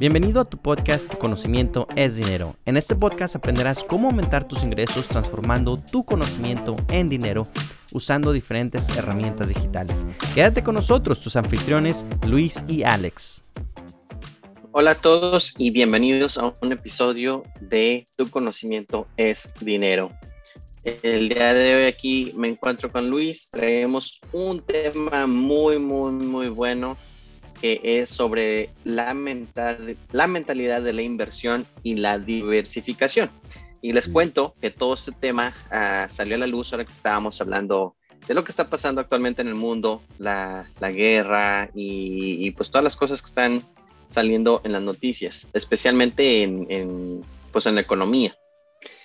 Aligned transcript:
Bienvenido 0.00 0.40
a 0.40 0.46
tu 0.46 0.56
podcast 0.56 1.14
conocimiento 1.16 1.86
es 1.94 2.16
dinero. 2.16 2.56
En 2.64 2.78
este 2.78 2.96
podcast 2.96 3.36
aprenderás 3.36 3.84
cómo 3.84 4.08
aumentar 4.08 4.48
tus 4.48 4.62
ingresos 4.64 5.06
transformando 5.08 5.76
tu 5.76 6.06
conocimiento 6.06 6.74
en 6.88 7.10
dinero 7.10 7.48
usando 7.92 8.32
diferentes 8.32 8.88
herramientas 8.96 9.48
digitales. 9.48 10.06
Quédate 10.34 10.64
con 10.64 10.76
nosotros, 10.76 11.20
tus 11.20 11.36
anfitriones 11.36 12.06
Luis 12.26 12.64
y 12.66 12.82
Alex. 12.82 13.44
Hola 14.72 14.92
a 14.92 14.94
todos 14.94 15.52
y 15.58 15.70
bienvenidos 15.70 16.38
a 16.38 16.54
un 16.62 16.72
episodio 16.72 17.42
de 17.60 18.06
Tu 18.16 18.30
conocimiento 18.30 19.06
es 19.18 19.52
dinero. 19.60 20.10
El 20.82 21.28
día 21.28 21.52
de 21.52 21.76
hoy 21.76 21.84
aquí 21.84 22.32
me 22.36 22.48
encuentro 22.48 22.90
con 22.90 23.10
Luis. 23.10 23.50
Traemos 23.50 24.18
un 24.32 24.60
tema 24.60 25.26
muy, 25.26 25.78
muy, 25.78 26.12
muy 26.12 26.48
bueno 26.48 26.96
que 27.60 27.80
es 27.82 28.08
sobre 28.08 28.70
la, 28.84 29.12
mental, 29.12 29.98
la 30.12 30.26
mentalidad 30.26 30.80
de 30.80 30.94
la 30.94 31.02
inversión 31.02 31.66
y 31.82 31.96
la 31.96 32.18
diversificación. 32.18 33.30
Y 33.82 33.92
les 33.92 34.08
cuento 34.08 34.54
que 34.60 34.70
todo 34.70 34.94
este 34.94 35.12
tema 35.12 35.54
ah, 35.70 36.06
salió 36.08 36.36
a 36.36 36.38
la 36.38 36.46
luz 36.46 36.72
ahora 36.72 36.86
que 36.86 36.92
estábamos 36.92 37.38
hablando 37.42 37.96
de 38.26 38.32
lo 38.32 38.44
que 38.44 38.52
está 38.52 38.70
pasando 38.70 39.02
actualmente 39.02 39.42
en 39.42 39.48
el 39.48 39.54
mundo, 39.54 40.02
la, 40.18 40.70
la 40.80 40.90
guerra 40.90 41.70
y, 41.74 42.50
pues 42.52 42.70
todas 42.70 42.84
las 42.84 42.96
cosas 42.96 43.20
que 43.20 43.28
están 43.28 43.62
saliendo 44.08 44.62
en 44.64 44.72
las 44.72 44.82
noticias, 44.82 45.46
especialmente 45.52 46.42
en, 46.42 46.66
en 46.70 47.20
pues 47.52 47.66
en 47.66 47.74
la 47.74 47.80
economía. 47.82 48.34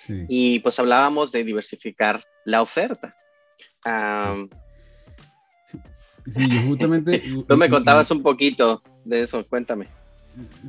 Y 0.08 0.60
pues 0.60 0.78
hablábamos 0.78 1.32
de 1.32 1.44
diversificar 1.44 2.24
la 2.44 2.62
oferta. 2.62 3.16
Sí, 6.26 6.48
yo 6.48 6.60
justamente... 6.62 7.22
Tú 7.48 7.56
me 7.56 7.68
contabas 7.68 8.10
un 8.10 8.22
poquito 8.22 8.82
de 9.04 9.22
eso, 9.22 9.46
cuéntame. 9.46 9.86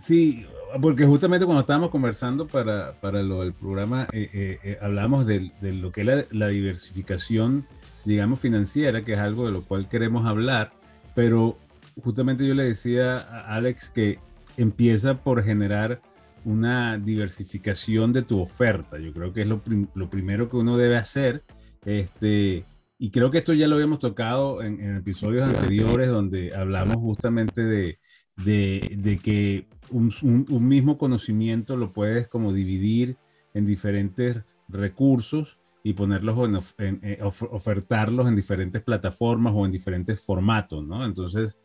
Sí, 0.02 0.46
porque 0.82 1.06
justamente 1.06 1.46
cuando 1.46 1.62
estábamos 1.62 1.90
conversando 1.90 2.48
para, 2.48 2.94
para 3.02 3.22
lo 3.24 3.42
del 3.42 3.54
programa, 3.54 4.08
eh, 4.14 4.30
eh, 4.34 4.60
eh 4.64 4.78
hablamos 4.82 5.26
de, 5.26 5.52
de, 5.62 5.74
lo 5.74 5.92
que 5.92 6.02
es 6.02 6.28
la, 6.32 6.48
diversificación, 6.48 7.68
digamos, 8.06 8.40
financiera, 8.40 9.04
que 9.04 9.14
es 9.14 9.20
algo 9.20 9.46
de 9.46 9.52
lo 9.52 9.64
cual 9.64 9.90
queremos 9.90 10.26
hablar, 10.26 10.72
pero 11.16 11.58
justamente 12.04 12.46
yo 12.46 12.54
le 12.54 12.64
decía 12.64 13.18
a 13.18 13.56
Alex 13.56 13.90
que 13.90 14.20
empieza 14.58 15.16
por 15.16 15.44
generar 15.44 16.02
una 16.48 16.98
diversificación 16.98 18.14
de 18.14 18.22
tu 18.22 18.40
oferta. 18.40 18.98
Yo 18.98 19.12
creo 19.12 19.34
que 19.34 19.42
es 19.42 19.48
lo, 19.48 19.62
lo 19.94 20.10
primero 20.10 20.50
que 20.50 20.56
uno 20.56 20.78
debe 20.78 20.96
hacer. 20.96 21.44
Este, 21.84 22.64
y 22.98 23.12
creo 23.12 23.30
que 23.30 23.40
esto 23.40 23.54
ya 23.54 23.68
lo 23.68 23.76
habíamos 23.76 24.00
tocado 24.00 24.62
en, 24.62 24.96
episodios 24.96 25.44
anteriores 25.44 26.08
donde 26.08 26.56
hablamos 26.56 26.96
justamente 26.96 27.64
de, 27.64 28.00
de, 28.38 29.20
que 29.22 29.68
un, 29.90 30.14
un, 30.22 30.68
mismo 30.70 30.98
conocimiento 30.98 31.76
lo 31.76 31.92
puedes 31.92 32.30
como 32.30 32.54
dividir 32.54 33.18
en 33.54 33.66
diferentes 33.66 34.38
recursos 34.70 35.60
y 35.84 35.94
ponerlos 35.94 36.76
en, 36.78 37.02
eh, 37.04 37.20
ofertarlos 37.22 38.26
en 38.26 38.38
diferentes 38.38 38.82
plataformas 38.82 39.52
o 39.54 39.66
en 39.66 39.74
diferentes 39.74 40.22
formatos, 40.22 40.82
¿no? 40.86 41.06
Entonces, 41.06 41.60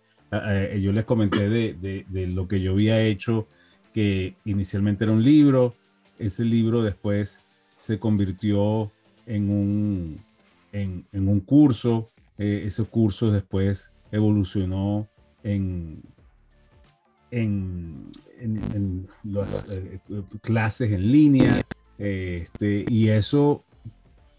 yo 0.81 0.93
les 0.93 1.05
comenté 1.05 1.49
de, 1.49 2.05
de, 2.09 2.27
lo 2.27 2.49
que 2.49 2.61
yo 2.61 2.73
había 2.73 3.01
hecho, 3.01 3.49
que 3.93 4.37
inicialmente 4.45 5.05
era 5.05 5.13
un 5.13 5.23
libro, 5.23 5.75
ese 6.19 6.45
libro 6.45 6.83
después 6.83 7.41
se 7.79 7.99
convirtió 7.99 8.91
en 9.27 9.51
un, 9.51 10.25
en, 10.73 11.05
un 11.13 11.41
curso, 11.41 12.11
eh, 12.39 12.65
ese 12.67 12.85
curso 12.85 13.31
después 13.31 13.93
evolucionó 14.11 15.09
en, 15.43 16.03
en, 17.31 18.11
las 19.25 19.77
eh, 19.79 20.01
clases 20.41 20.93
en 20.93 21.11
línea, 21.11 21.63
este, 21.99 22.85
y 22.89 23.09
eso, 23.09 23.65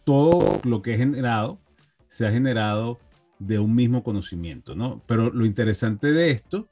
todo 0.04 0.62
lo 0.64 0.82
que 0.82 0.94
he 0.94 0.98
generado, 0.98 1.60
se 2.08 2.28
ha 2.28 2.32
generado 2.32 3.00
de 3.40 3.60
un 3.60 3.76
mismo 3.76 4.04
conocimiento, 4.04 4.76
¿no? 4.76 5.02
Pero 5.06 5.32
lo 5.32 5.46
interesante 5.46 6.12
de 6.12 6.32
esto 6.32 6.68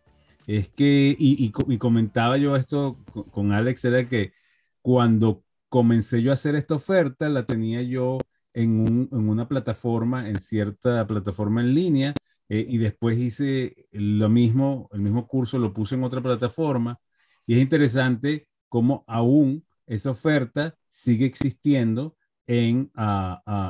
es 0.47 0.69
que, 0.69 1.15
y, 1.17 1.51
comentaba 1.51 2.37
yo 2.37 2.55
esto 2.55 2.97
con, 3.31 3.51
Alex, 3.51 3.85
era 3.85 4.07
que 4.07 4.33
cuando 4.81 5.43
comencé 5.69 6.21
yo 6.21 6.31
a 6.31 6.33
hacer 6.33 6.55
esta 6.55 6.75
oferta, 6.75 7.29
la 7.29 7.45
tenía 7.45 7.81
yo 7.81 8.17
en, 8.53 9.07
una 9.11 9.47
plataforma, 9.47 10.29
en 10.29 10.39
cierta 10.39 11.05
plataforma 11.07 11.61
en 11.61 11.73
línea, 11.73 12.13
eh, 12.49 12.65
y 12.67 12.77
después 12.77 13.17
hice 13.17 13.87
lo 13.91 14.29
mismo, 14.29 14.89
el 14.91 15.01
mismo 15.01 15.27
curso 15.27 15.57
lo 15.57 15.73
puse 15.73 15.95
en 15.95 16.03
otra 16.03 16.21
plataforma, 16.21 16.99
y 17.45 17.55
es 17.55 17.61
interesante 17.61 18.47
cómo 18.67 19.03
aún 19.07 19.65
esa 19.85 20.11
oferta 20.11 20.75
sigue 20.87 21.25
existiendo 21.25 22.15
en, 22.47 22.91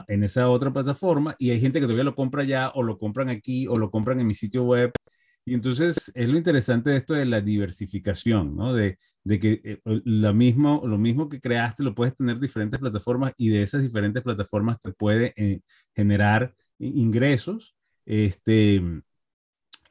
en 0.07 0.23
esa 0.23 0.49
otra 0.49 0.73
plataforma, 0.73 1.35
y 1.38 1.51
hay 1.51 1.59
gente 1.59 1.79
que 1.79 1.85
todavía 1.85 2.03
lo 2.03 2.15
compra 2.15 2.43
ya, 2.43 2.69
o 2.73 2.81
lo 2.83 2.97
compran 2.97 3.29
aquí, 3.29 3.67
o 3.67 3.77
lo 3.77 3.91
compran 3.91 4.19
en 4.19 4.27
mi 4.27 4.33
sitio 4.33 4.63
web, 4.63 4.91
y 5.46 5.56
entonces 5.56 6.12
es 6.13 6.29
lo 6.29 6.38
interesante 6.38 6.91
de 6.91 6.97
esto 6.97 7.13
de 7.13 7.25
la 7.25 7.41
diversificación, 7.41 8.56
¿no? 8.56 8.74
De, 8.74 9.00
de 9.24 9.40
que 9.40 9.62
eh, 9.63 9.81
lo, 9.84 10.34
mismo, 10.34 10.84
lo 10.85 10.97
mismo 10.97 11.29
que 11.29 11.40
creaste 11.40 11.84
lo 11.84 11.96
puedes 11.96 12.16
tener 12.16 12.40
diferentes 12.40 12.79
plataformas 12.79 13.34
y 13.38 13.50
de 13.50 13.63
esas 13.63 13.81
diferentes 13.81 14.22
plataformas 14.24 14.80
te 14.80 14.91
puede 14.94 15.34
eh, 15.35 15.62
generar 15.96 16.53
ingresos. 16.80 17.75
Este, 18.06 18.81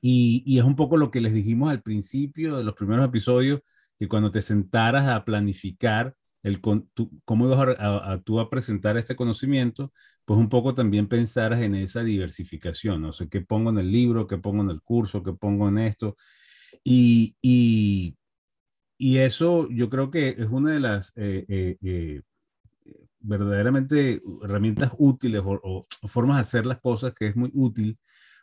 y, 0.00 0.42
y, 0.46 0.58
es 0.58 0.64
un 0.64 0.76
poco 0.76 0.96
lo 0.96 1.10
que 1.10 1.20
les 1.20 1.32
dijimos 1.34 1.70
al 1.70 1.82
principio 1.82 2.56
de 2.56 2.64
los 2.64 2.74
primeros 2.74 3.04
episodios, 3.06 3.60
que 3.98 4.08
cuando 4.08 4.30
te 4.30 4.40
sentaras 4.40 5.06
a 5.06 5.24
planificar 5.24 6.14
el, 6.42 6.60
cómo 6.60 7.46
ibas 7.46 7.78
a, 7.78 8.12
a, 8.12 8.22
tú 8.22 8.40
a 8.40 8.48
presentar 8.50 8.96
este 8.96 9.16
conocimiento, 9.16 9.92
pues 10.24 10.38
un 10.38 10.48
poco 10.48 10.74
también 10.74 11.08
pensaras 11.08 11.60
en 11.62 11.74
esa 11.74 12.02
diversificación, 12.02 13.02
no 13.02 13.12
sé, 13.12 13.28
qué 13.28 13.40
pongo 13.40 13.70
en 13.70 13.78
el 13.78 13.90
libro, 13.90 14.26
qué 14.26 14.38
pongo 14.38 14.62
en 14.62 14.70
el 14.70 14.82
curso, 14.82 15.22
qué 15.22 15.32
pongo 15.32 15.68
en 15.68 15.78
esto. 15.78 16.16
Y, 16.84 17.36
y, 17.42 18.16
y 19.00 19.18
eso 19.18 19.66
yo 19.70 19.88
creo 19.88 20.10
que 20.10 20.28
es 20.30 20.48
una 20.50 20.72
de 20.72 20.80
las 20.80 21.14
eh, 21.16 21.46
eh, 21.48 21.78
eh, 21.82 22.22
verdaderamente 23.20 24.20
herramientas 24.42 24.92
útiles 24.98 25.42
o, 25.44 25.86
formas 26.06 26.36
de 26.36 26.42
hacer 26.42 26.66
las 26.66 26.80
cosas 26.80 27.14
que 27.14 27.28
es 27.28 27.36
muy 27.36 27.50
útil, 27.54 27.98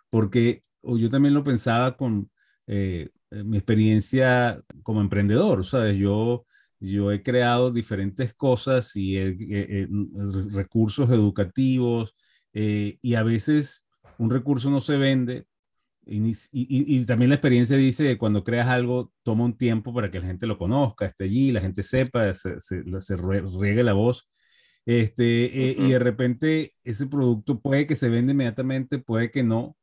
porque 0.09 0.64
yo 0.81 1.09
también 1.12 1.35
lo 1.35 1.44
pensaba 1.44 1.96
con 1.96 2.31
mi 2.68 3.58
experiencia 3.58 4.62
como 4.84 5.02
emprendedor, 5.02 5.64
¿sabes? 5.64 5.97
Yo 5.97 6.47
yo 6.79 7.11
he 7.11 7.23
creado 7.23 7.71
diferentes 7.71 8.33
cosas 8.33 8.95
y 8.95 9.17
recursos 10.51 11.09
educativos 11.09 12.15
eh, 12.53 12.97
y 13.01 13.15
a 13.15 13.23
veces 13.23 13.85
un 14.17 14.29
recurso 14.29 14.69
no 14.69 14.79
se 14.79 14.97
vende 14.97 15.45
y, 16.09 17.05
también 17.05 17.29
la 17.29 17.35
experiencia 17.35 17.75
dice 17.75 18.05
que 18.05 18.17
cuando 18.17 18.43
creas 18.43 18.67
algo 18.67 19.11
toma 19.23 19.43
un 19.45 19.57
tiempo 19.57 19.93
para 19.93 20.09
que 20.09 20.19
la 20.19 20.27
gente 20.27 20.47
lo 20.47 20.57
conozca, 20.57 21.05
esté 21.05 21.25
allí, 21.25 21.51
la 21.51 21.61
gente 21.61 21.83
sepa, 21.83 22.33
se, 22.33 22.59
se, 22.59 23.17
riegue 23.17 23.83
la 23.83 23.93
voz. 23.93 24.29
Este, 24.85 25.71
eh, 25.71 25.75
Y 25.77 25.91
de 25.91 25.99
repente 25.99 26.73
ese 26.83 27.07
producto 27.07 27.59
puede 27.59 27.85
que 27.85 27.95
se 27.95 28.07
venda 28.07 28.31
inmediatamente, 28.31 28.99
puede 28.99 29.31
que 29.31 29.43
no. 29.43 29.75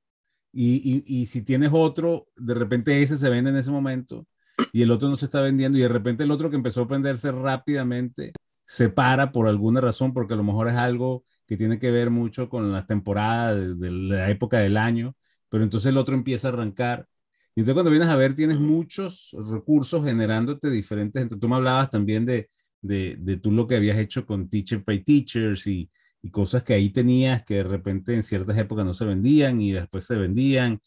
Y, 0.51 1.03
y, 1.07 1.27
si 1.27 1.43
tienes 1.43 1.71
otro, 1.73 2.29
de 2.37 2.55
repente 2.55 3.03
ese 3.03 3.19
se 3.19 3.29
vende 3.29 3.51
en 3.51 3.57
ese 3.57 3.73
momento 3.73 4.27
y 4.73 4.83
el 4.83 4.91
otro 4.91 5.09
no 5.09 5.17
se 5.17 5.25
está 5.27 5.41
vendiendo 5.41 5.79
y 5.79 5.83
de 5.83 5.89
repente 5.89 6.25
el 6.25 6.31
otro 6.31 6.51
que 6.51 6.57
empezó 6.57 6.83
a 6.83 6.89
prenderse 6.89 7.33
rápidamente 7.33 8.33
se 8.65 8.89
para 8.89 9.33
por 9.33 9.49
alguna 9.49 9.81
razón, 9.81 10.13
porque 10.13 10.35
a 10.35 10.37
lo 10.37 10.45
mejor 10.45 10.69
es 10.69 10.75
algo 10.75 11.25
que 11.47 11.57
tiene 11.57 11.79
que 11.79 11.91
ver 11.91 12.11
mucho 12.11 12.49
con 12.49 12.73
las 12.73 12.87
temporadas 12.87 13.79
de, 13.79 13.91
la 13.91 14.31
época 14.31 14.59
del 14.59 14.77
año, 14.77 15.17
pero 15.49 15.65
entonces 15.65 15.91
el 15.91 15.99
otro 15.99 16.15
empieza 16.15 16.49
a 16.49 16.53
arrancar. 16.53 17.07
Y 17.55 17.61
entonces 17.61 17.75
cuando 17.75 17.91
vienes 17.91 18.09
a 18.09 18.17
ver, 18.17 18.35
tienes 18.35 18.59
muchos 18.59 19.37
recursos 19.49 20.05
generándote 20.05 20.71
diferentes. 20.71 21.23
Entonces, 21.23 21.41
tú 21.41 21.49
me 21.49 21.57
hablabas 21.57 21.91
también 21.91 22.25
de, 22.25 22.49
de, 22.81 23.17
de 23.19 23.37
tú 23.37 23.53
lo 23.53 23.67
que 23.67 23.77
habías 23.77 23.99
hecho 23.99 24.27
con 24.27 24.49
Teacher 24.49 24.83
by 24.85 25.05
Teachers 25.05 25.67
y, 25.67 25.91
y 26.23 26.31
cosas 26.31 26.63
que 26.63 26.73
ahí 26.75 26.89
tenías 26.91 27.45
que 27.45 27.57
de 27.57 27.65
repente 27.65 28.15
en 28.15 28.23
ciertas 28.23 28.57
épocas 28.59 28.85
no 28.87 28.95
se 28.95 29.05
vendían 29.05 29.61
y 29.61 29.73
después 29.73 30.05
se 30.07 30.17
vendían 30.17 30.81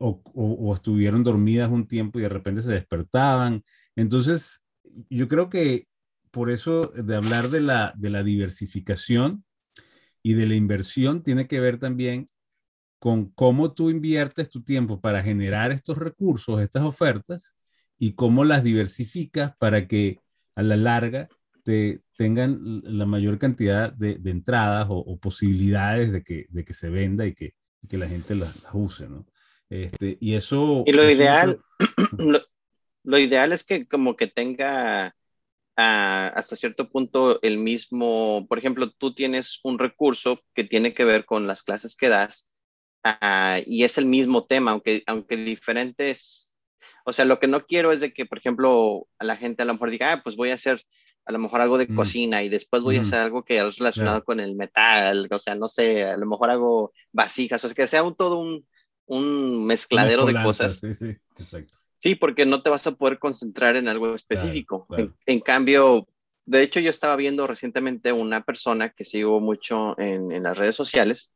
o, 0.00 0.72
estuvieron 0.74 1.22
dormidas 1.24 1.70
un 1.70 1.86
tiempo 1.86 2.18
y 2.18 2.22
de 2.22 2.28
repente 2.28 2.62
se 2.62 2.72
despertaban. 2.72 3.62
Entonces, 3.94 4.64
yo 5.10 5.28
creo 5.28 5.48
que 5.48 5.86
por 6.30 6.50
eso 6.50 6.88
de 6.88 7.16
hablar 7.16 7.50
de 7.50 7.60
la, 7.60 7.92
de 7.96 8.10
la 8.10 8.22
diversificación 8.22 9.44
y 10.22 10.34
de 10.34 10.46
la 10.46 10.54
inversión 10.54 11.22
tiene 11.22 11.46
que 11.46 11.60
ver 11.60 11.78
también 11.78 12.26
con 12.98 13.30
cómo 13.30 13.72
tú 13.72 13.90
inviertes 13.90 14.48
tu 14.50 14.62
tiempo 14.62 15.00
para 15.00 15.22
generar 15.22 15.70
estos 15.70 15.98
recursos, 15.98 16.60
estas 16.60 16.82
ofertas, 16.82 17.54
y 17.98 18.14
cómo 18.14 18.44
las 18.44 18.62
diversificas 18.62 19.56
para 19.56 19.86
que 19.86 20.20
a 20.54 20.62
la 20.62 20.76
larga 20.76 21.28
te 21.62 22.02
tengan 22.16 22.82
la 22.84 23.06
mayor 23.06 23.38
cantidad 23.38 23.92
de, 23.92 24.20
entradas 24.24 24.86
o, 24.88 25.18
posibilidades 25.18 26.12
de 26.12 26.22
que, 26.22 26.46
de 26.50 26.64
que 26.64 26.74
se 26.74 26.90
venda 26.90 27.26
y 27.26 27.34
que, 27.34 27.54
que 27.88 27.98
la 27.98 28.08
gente 28.08 28.34
las, 28.34 28.62
las 28.62 28.74
use, 28.74 29.08
¿no? 29.08 29.26
Este, 29.70 30.16
y 30.20 30.34
eso... 30.34 30.84
Y 30.86 30.92
lo 30.92 31.10
ideal, 31.10 31.60
lo, 33.04 33.18
ideal 33.18 33.52
es 33.52 33.64
que 33.64 33.86
como 33.86 34.16
que 34.16 34.28
tenga 34.28 35.14
ah, 35.76 36.32
hasta 36.34 36.56
cierto 36.56 36.88
punto 36.88 37.40
el 37.42 37.58
mismo, 37.58 38.46
por 38.48 38.58
ejemplo, 38.58 38.90
tú 38.90 39.14
tienes 39.14 39.60
un 39.64 39.78
recurso 39.78 40.40
que 40.54 40.64
tiene 40.64 40.94
que 40.94 41.04
ver 41.04 41.24
con 41.24 41.46
las 41.46 41.62
clases 41.62 41.96
que 41.96 42.08
das 42.08 42.52
ah, 43.02 43.60
y 43.66 43.84
es 43.84 43.98
el 43.98 44.06
mismo 44.06 44.46
tema, 44.46 44.70
aunque, 44.72 45.02
aunque 45.06 45.36
diferentes, 45.36 46.54
o 47.04 47.12
sea, 47.12 47.24
lo 47.24 47.40
que 47.40 47.48
no 47.48 47.66
quiero 47.66 47.92
es 47.92 48.00
de 48.00 48.12
que, 48.12 48.26
por 48.26 48.38
ejemplo, 48.38 49.08
a 49.18 49.24
la 49.24 49.36
gente 49.36 49.62
a 49.62 49.66
lo 49.66 49.72
mejor 49.72 49.90
diga, 49.90 50.12
ah, 50.12 50.22
pues 50.22 50.36
voy 50.36 50.50
a 50.50 50.54
hacer 50.54 50.80
a 51.26 51.32
lo 51.32 51.40
mejor 51.40 51.60
algo 51.60 51.76
de 51.76 51.88
mm. 51.88 51.96
cocina 51.96 52.42
y 52.44 52.48
después 52.48 52.84
voy 52.84 52.98
a 52.98 53.02
hacer 53.02 53.18
algo 53.18 53.44
que 53.44 53.58
es 53.58 53.78
relacionado 53.78 54.22
con 54.22 54.38
el 54.38 54.54
metal, 54.54 55.26
o 55.28 55.38
sea, 55.40 55.56
no 55.56 55.66
sé, 55.66 56.04
a 56.04 56.16
lo 56.16 56.24
mejor 56.24 56.50
hago 56.50 56.92
vasijas, 57.10 57.64
o 57.64 57.68
sea, 57.68 57.74
que 57.74 57.88
sea 57.88 58.04
un, 58.04 58.14
todo 58.14 58.38
un, 58.38 58.64
un 59.06 59.64
mezcladero 59.64 60.26
de 60.26 60.34
cosas. 60.42 60.78
Sí, 60.80 60.94
sí, 60.94 61.16
exacto. 61.38 61.78
Sí, 61.96 62.14
porque 62.14 62.44
no 62.44 62.62
te 62.62 62.70
vas 62.70 62.86
a 62.86 62.92
poder 62.92 63.18
concentrar 63.18 63.76
en 63.76 63.88
algo 63.88 64.14
específico. 64.14 64.86
En, 65.24 65.40
cambio, 65.40 66.06
de 66.44 66.62
hecho, 66.62 66.78
yo 66.80 66.90
estaba 66.90 67.16
viendo 67.16 67.46
recientemente 67.46 68.12
una 68.12 68.44
persona 68.44 68.90
que 68.90 69.04
sigo 69.04 69.40
mucho 69.40 69.98
en, 69.98 70.30
en 70.30 70.42
las 70.42 70.58
redes 70.58 70.76
sociales. 70.76 71.32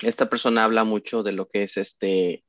Esta 0.00 0.28
persona 0.28 0.64
habla 0.64 0.82
mucho 0.82 1.22
de 1.22 1.32
lo 1.32 1.46
que 1.46 1.62
es 1.62 1.76
este, 1.76 2.44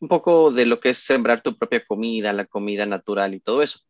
un 0.00 0.08
poco 0.08 0.50
de 0.50 0.66
lo 0.66 0.80
que 0.80 0.90
es 0.90 0.98
sembrar 0.98 1.42
tu 1.42 1.56
propia 1.56 1.84
comida, 1.84 2.32
la 2.32 2.46
comida 2.46 2.84
natural 2.86 3.34
y 3.34 3.40
todo 3.40 3.62
eso. 3.62 3.80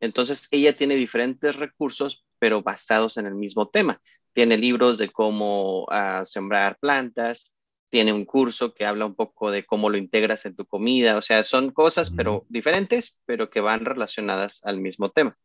Entonces, 0.00 0.48
ella 0.50 0.76
tiene 0.76 0.96
diferentes 0.96 1.56
recursos, 1.56 2.24
pero 2.38 2.62
basados 2.62 3.16
en 3.16 3.26
el 3.26 3.34
mismo 3.34 3.68
tema. 3.68 4.00
Tiene 4.32 4.56
libros 4.56 4.98
de 4.98 5.10
cómo 5.10 5.86
ah, 5.90 6.22
sembrar 6.24 6.78
plantas, 6.80 7.56
tiene 7.90 8.12
un 8.12 8.24
curso 8.24 8.72
que 8.72 8.86
habla 8.86 9.04
un 9.04 9.14
poco 9.14 9.50
de 9.50 9.66
cómo 9.66 9.90
lo 9.90 9.98
integras 9.98 10.46
en 10.46 10.54
tu 10.54 10.64
comida, 10.64 11.16
o 11.16 11.22
sea, 11.22 11.44
son 11.44 11.70
cosas, 11.70 12.10
pero 12.10 12.46
diferentes, 12.48 13.20
pero 13.26 13.50
que 13.50 13.60
van 13.60 13.84
relacionadas 13.84 14.60
al 14.64 14.80
mismo 14.80 15.10
tema. 15.10 15.36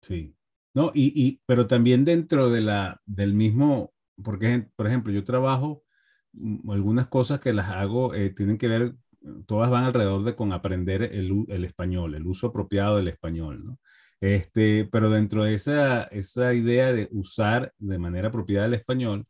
Sí, 0.00 0.34
no, 0.74 0.92
y, 0.94 1.40
pero 1.46 1.66
también 1.66 2.04
dentro 2.04 2.50
de 2.50 2.60
la, 2.60 3.00
del 3.06 3.34
mismo, 3.34 3.92
porque, 4.22 4.66
por 4.76 4.86
ejemplo, 4.86 5.12
yo 5.12 5.24
trabajo, 5.24 5.82
mm, 6.32 6.70
algunas 6.70 7.08
cosas 7.08 7.40
que 7.40 7.52
las 7.52 7.70
hago 7.70 8.14
eh, 8.14 8.30
tienen 8.30 8.58
que 8.58 8.68
ver 8.68 8.94
todas 9.46 9.70
van 9.70 9.84
alrededor 9.84 10.24
de 10.24 10.34
con 10.34 10.52
aprender 10.52 11.02
el, 11.02 11.46
el, 11.48 11.64
español, 11.64 12.14
el 12.14 12.26
uso 12.26 12.48
apropiado 12.48 12.96
del 12.96 13.08
español, 13.08 13.64
¿no? 13.64 13.78
Este, 14.20 14.88
pero 14.90 15.10
dentro 15.10 15.44
de 15.44 15.54
esa, 15.54 16.04
esa 16.04 16.54
idea 16.54 16.92
de 16.92 17.08
usar 17.12 17.72
de 17.78 17.98
manera 17.98 18.28
apropiada 18.28 18.66
el 18.66 18.74
español, 18.74 19.26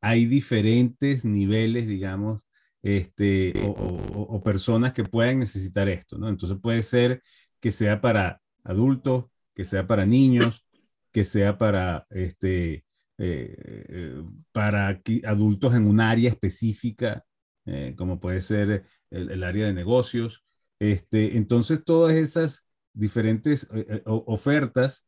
hay 0.00 0.26
diferentes 0.26 1.24
niveles, 1.24 1.86
digamos, 1.86 2.42
este, 2.82 3.52
o, 3.64 4.40
personas 4.42 4.92
que 4.92 5.04
pueden 5.04 5.40
necesitar 5.40 5.88
esto, 5.88 6.16
¿no? 6.18 6.28
Entonces 6.28 6.58
puede 6.62 6.82
ser 6.82 7.22
que 7.60 7.72
sea 7.72 8.00
para 8.00 8.40
adultos, 8.64 9.26
que 9.54 9.64
sea 9.64 9.86
para 9.86 10.06
niños, 10.06 10.64
que 11.12 11.24
sea 11.24 11.58
para, 11.58 12.06
este, 12.10 12.84
eh, 13.18 13.84
eh, 13.88 14.22
para 14.52 15.02
adultos 15.24 15.74
en 15.74 15.86
un 15.86 16.00
área 16.00 16.30
específica, 16.30 17.24
eh, 17.66 17.94
como 17.96 18.20
puede 18.20 18.40
ser 18.40 18.84
el, 19.10 19.42
área 19.42 19.66
de 19.66 19.74
negocios. 19.74 20.44
Este, 20.78 21.36
entonces, 21.36 21.84
todas 21.84 22.14
esas 22.14 22.66
diferentes 22.92 23.68
ofertas 24.04 25.06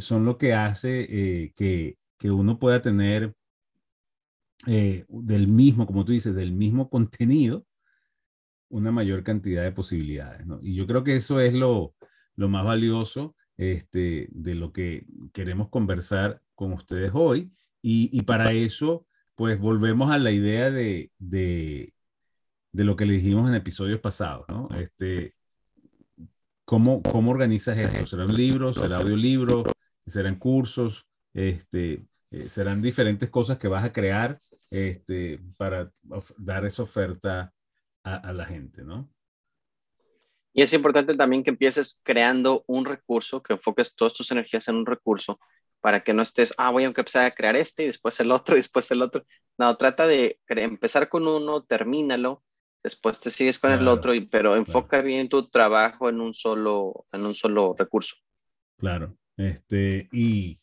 son 0.00 0.24
lo 0.24 0.36
que 0.38 0.54
hace 0.54 1.52
que, 1.54 1.96
que, 2.18 2.30
uno 2.30 2.58
pueda 2.58 2.82
tener 2.82 3.34
del 4.66 5.48
mismo, 5.48 5.86
como 5.86 6.04
tú 6.04 6.12
dices, 6.12 6.34
del 6.34 6.52
mismo 6.52 6.88
contenido, 6.88 7.66
una 8.68 8.90
mayor 8.90 9.22
cantidad 9.22 9.62
de 9.62 9.72
posibilidades. 9.72 10.46
Y 10.62 10.74
yo 10.74 10.86
creo 10.86 11.04
que 11.04 11.14
eso 11.14 11.40
es 11.40 11.54
lo, 11.54 11.94
lo 12.36 12.48
más 12.48 12.64
valioso 12.64 13.36
este, 13.56 14.28
de 14.30 14.54
lo 14.54 14.72
que 14.72 15.06
queremos 15.32 15.68
conversar 15.68 16.40
con 16.54 16.72
ustedes 16.72 17.10
hoy. 17.12 17.52
Y, 17.82 18.08
y 18.12 18.22
para 18.22 18.52
eso, 18.52 19.06
pues 19.34 19.58
volvemos 19.58 20.10
a 20.10 20.18
la 20.18 20.30
idea 20.30 20.70
de, 20.70 21.10
de, 21.18 21.92
de, 22.72 22.84
lo 22.84 22.96
que 22.96 23.06
le 23.06 23.14
dijimos 23.14 23.48
en 23.48 23.56
episodios 23.56 24.00
pasados, 24.00 24.46
¿no? 24.48 24.68
Este, 24.76 25.34
¿cómo, 26.64 27.02
¿Cómo 27.02 27.32
organizas 27.32 27.78
esto? 27.78 28.06
¿Serán 28.06 28.34
libros? 28.34 28.76
¿Será 28.76 28.96
audiolibro? 28.96 29.64
¿Serán 30.06 30.36
cursos? 30.36 31.06
Este, 31.34 32.06
eh, 32.30 32.48
¿Serán 32.48 32.80
diferentes 32.80 33.28
cosas 33.30 33.58
que 33.58 33.68
vas 33.68 33.84
a 33.84 33.92
crear 33.92 34.40
este, 34.72 35.40
para 35.56 35.92
dar 36.38 36.64
esa 36.64 36.82
oferta 36.82 37.52
a, 38.02 38.14
a 38.16 38.32
la 38.32 38.46
gente, 38.46 38.82
¿no? 38.82 39.08
Y 40.54 40.62
es 40.62 40.72
importante 40.72 41.14
también 41.14 41.42
que 41.42 41.50
empieces 41.50 42.00
creando 42.02 42.64
un 42.66 42.84
recurso, 42.84 43.42
que 43.42 43.54
enfoques 43.54 43.94
todas 43.94 44.12
tus 44.12 44.30
energías 44.30 44.68
en 44.68 44.76
un 44.76 44.86
recurso 44.86 45.38
para 45.82 46.04
que 46.04 46.14
no 46.14 46.22
estés, 46.22 46.54
ah, 46.58 46.70
voy 46.70 46.84
a 46.84 46.86
empezar 46.86 47.26
a 47.26 47.34
crear 47.34 47.56
este 47.56 47.82
y 47.82 47.86
después 47.86 48.18
el 48.20 48.30
otro 48.30 48.56
y 48.56 48.60
después 48.60 48.90
el 48.90 49.02
otro. 49.02 49.24
No, 49.58 49.76
trata 49.76 50.06
de 50.06 50.38
empezar 50.48 51.08
con 51.08 51.26
uno, 51.26 51.64
termínalo, 51.64 52.42
después 52.82 53.20
te 53.20 53.30
sigues 53.30 53.58
con 53.58 53.72
el 53.72 53.86
otro, 53.86 54.14
y, 54.14 54.26
pero 54.26 54.56
enfoca 54.56 55.02
bien 55.02 55.28
tu 55.28 55.48
trabajo 55.48 56.08
en 56.08 56.20
un 56.20 56.34
solo, 56.34 57.06
en 57.12 57.26
un 57.26 57.34
solo 57.34 57.74
recurso. 57.78 58.16
Claro, 58.78 59.16
este, 59.36 60.08
y, 60.12 60.58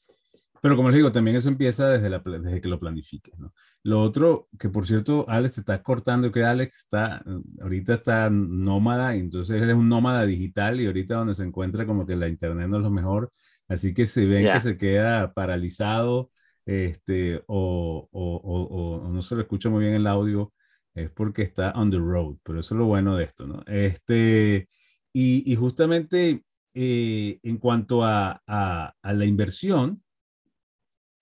pero 0.62 0.76
como 0.76 0.90
les 0.90 0.98
digo, 0.98 1.12
también 1.12 1.38
eso 1.38 1.50
empieza 1.50 1.90
desde, 1.90 2.10
la, 2.10 2.20
desde 2.20 2.62
que 2.62 2.68
lo 2.68 2.80
planifiques, 2.80 3.38
¿no? 3.40 3.54
Lo 3.84 4.02
otro, 4.02 4.50
que 4.60 4.70
por 4.70 4.86
cierto, 4.86 5.26
Alex 5.28 5.56
te 5.56 5.62
está 5.62 5.82
cortando, 5.82 6.32
que 6.32 6.44
Alex 6.44 6.80
está, 6.80 7.24
ahorita 7.62 7.94
está 7.96 8.30
nómada, 8.30 9.16
entonces 9.16 9.62
él 9.62 9.70
es 9.70 9.76
un 9.76 9.90
nómada 9.90 10.26
digital 10.26 10.80
y 10.82 10.88
ahorita 10.88 11.16
donde 11.16 11.34
se 11.34 11.44
encuentra 11.44 11.86
como 11.86 12.06
que 12.06 12.16
la 12.16 12.28
internet 12.28 12.68
no 12.68 12.78
es 12.78 12.84
lo 12.84 12.92
mejor, 12.92 13.32
Así 13.70 13.94
que 13.94 14.06
si 14.08 14.26
ven 14.26 14.52
que 14.52 14.60
se 14.60 14.78
queda 14.78 15.32
paralizado 15.34 16.32
este, 16.66 17.44
o, 17.48 18.10
o, 18.12 19.02
o, 19.04 19.10
no 19.10 19.22
se 19.22 19.36
le 19.36 19.44
escucha 19.44 19.70
muy 19.70 19.84
bien 19.84 19.94
el 19.96 20.08
audio, 20.08 20.54
es 20.94 21.10
porque 21.12 21.44
está 21.44 21.72
on 21.72 21.92
the 21.92 21.98
road, 21.98 22.38
pero 22.44 22.60
eso 22.60 22.74
es 22.76 22.80
lo 22.80 22.86
bueno 22.86 23.16
de 23.16 23.24
esto, 23.26 23.48
¿no? 23.48 23.62
Este, 23.68 24.68
y, 25.14 25.52
y 25.52 25.56
justamente 25.56 26.44
eh, 26.74 27.40
en 27.44 27.58
cuanto 27.58 28.04
a, 28.04 28.42
a, 28.48 28.94
a 29.02 29.14
la 29.14 29.26
inversión, 29.26 30.04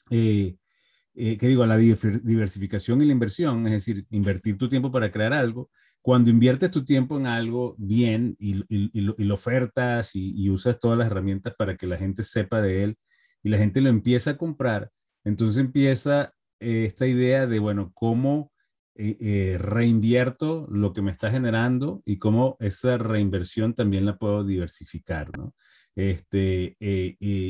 eh, 0.09 0.57
eh, 1.19 1.36
que 1.38 1.48
digo, 1.48 1.65
la 1.65 1.77
diversificación 1.77 3.01
y 3.01 3.06
la 3.06 3.12
inversión, 3.12 3.65
es 3.65 3.74
decir, 3.74 4.06
invertir 4.12 4.56
tu 4.56 4.69
tiempo 4.69 4.92
para 4.92 5.12
crear 5.12 5.33
algo, 5.33 5.71
cuando 6.00 6.30
inviertes 6.30 6.69
tu 6.69 6.86
tiempo 6.86 7.18
en 7.18 7.25
algo 7.25 7.75
bien 7.80 8.35
y, 8.37 8.54
lo, 9.02 9.33
ofertas 9.33 10.11
y, 10.14 10.47
usas 10.52 10.78
todas 10.78 10.95
las 10.95 11.07
herramientas 11.07 11.56
para 11.57 11.76
que 11.76 11.87
la 11.87 11.97
gente 11.97 12.21
sepa 12.21 12.61
de 12.61 12.83
él 12.83 12.97
y 13.42 13.49
la 13.49 13.57
gente 13.57 13.81
lo 13.81 13.90
empieza 13.90 14.31
a 14.31 14.37
comprar, 14.37 14.92
entonces 15.23 15.57
empieza 15.57 16.33
eh, 16.59 16.85
esta 16.85 17.07
idea 17.07 17.47
de, 17.47 17.59
bueno, 17.59 17.92
cómo 17.95 18.52
reinvierto 18.95 20.68
lo 20.71 20.92
que 20.92 21.04
me 21.04 21.11
está 21.11 21.30
generando 21.30 22.02
y 22.04 22.18
cómo 22.18 22.57
esa 22.59 22.97
reinversión 22.97 23.76
también 23.76 24.06
la 24.06 24.18
puedo 24.18 24.44
diversificar, 24.44 25.37
¿no? 25.37 25.54
Este, 25.95 26.78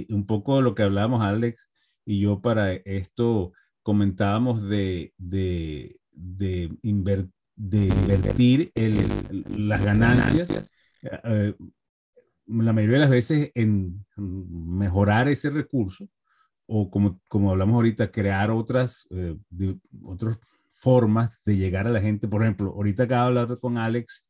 un 0.10 0.26
poco 0.26 0.62
lo 0.62 0.76
que 0.76 0.84
hablábamos 0.84 1.22
Alex 1.22 1.70
y 2.08 2.22
yo 2.22 2.42
para 2.42 2.74
esto 2.74 3.52
comentábamos 3.84 4.68
de, 4.68 5.14
de, 5.18 6.00
de 6.12 6.72
invertir 6.82 7.32
de 7.58 7.88
invertir 7.88 8.72
las 8.76 9.84
ganancias, 9.84 10.72
eh, 11.02 11.56
la 12.46 12.72
mayoría 12.72 12.98
de 12.98 13.02
las 13.02 13.10
veces 13.10 13.52
en 13.56 14.06
mejorar 14.16 15.28
ese 15.28 15.50
recurso 15.50 16.08
o 16.68 16.90
como, 16.92 17.20
como 17.28 17.52
hablamos 17.52 17.76
ahorita, 17.76 18.12
crear 18.12 18.52
otras, 18.52 19.08
eh, 19.10 19.36
otras 20.04 20.38
formas 20.70 21.40
de 21.46 21.58
llegar 21.58 21.88
a 21.88 21.92
la 21.92 22.02
gente. 22.02 22.28
Por 22.28 22.44
ejemplo, 22.44 22.72
ahorita 22.76 23.04
acabo 23.04 23.34
de 23.34 23.40
hablar 23.40 23.60
con 23.60 23.78
Alex 23.78 24.28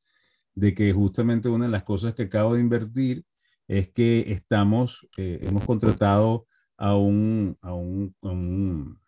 de 0.55 0.73
que 0.73 0.93
justamente 0.93 1.49
una 1.49 1.65
de 1.65 1.71
las 1.71 1.83
cosas 1.83 2.13
que 2.15 2.23
acabo 2.23 2.55
de 2.55 2.61
invertir 2.61 3.25
es 3.67 3.89
que 3.91 4.31
estamos, 4.31 5.05
eh, 5.17 5.39
hemos 5.41 5.65
contratado 5.65 6.47
a 6.77 6.95
un, 6.95 7.57
a 7.61 7.73
un, 7.73 8.15
un 8.21 8.99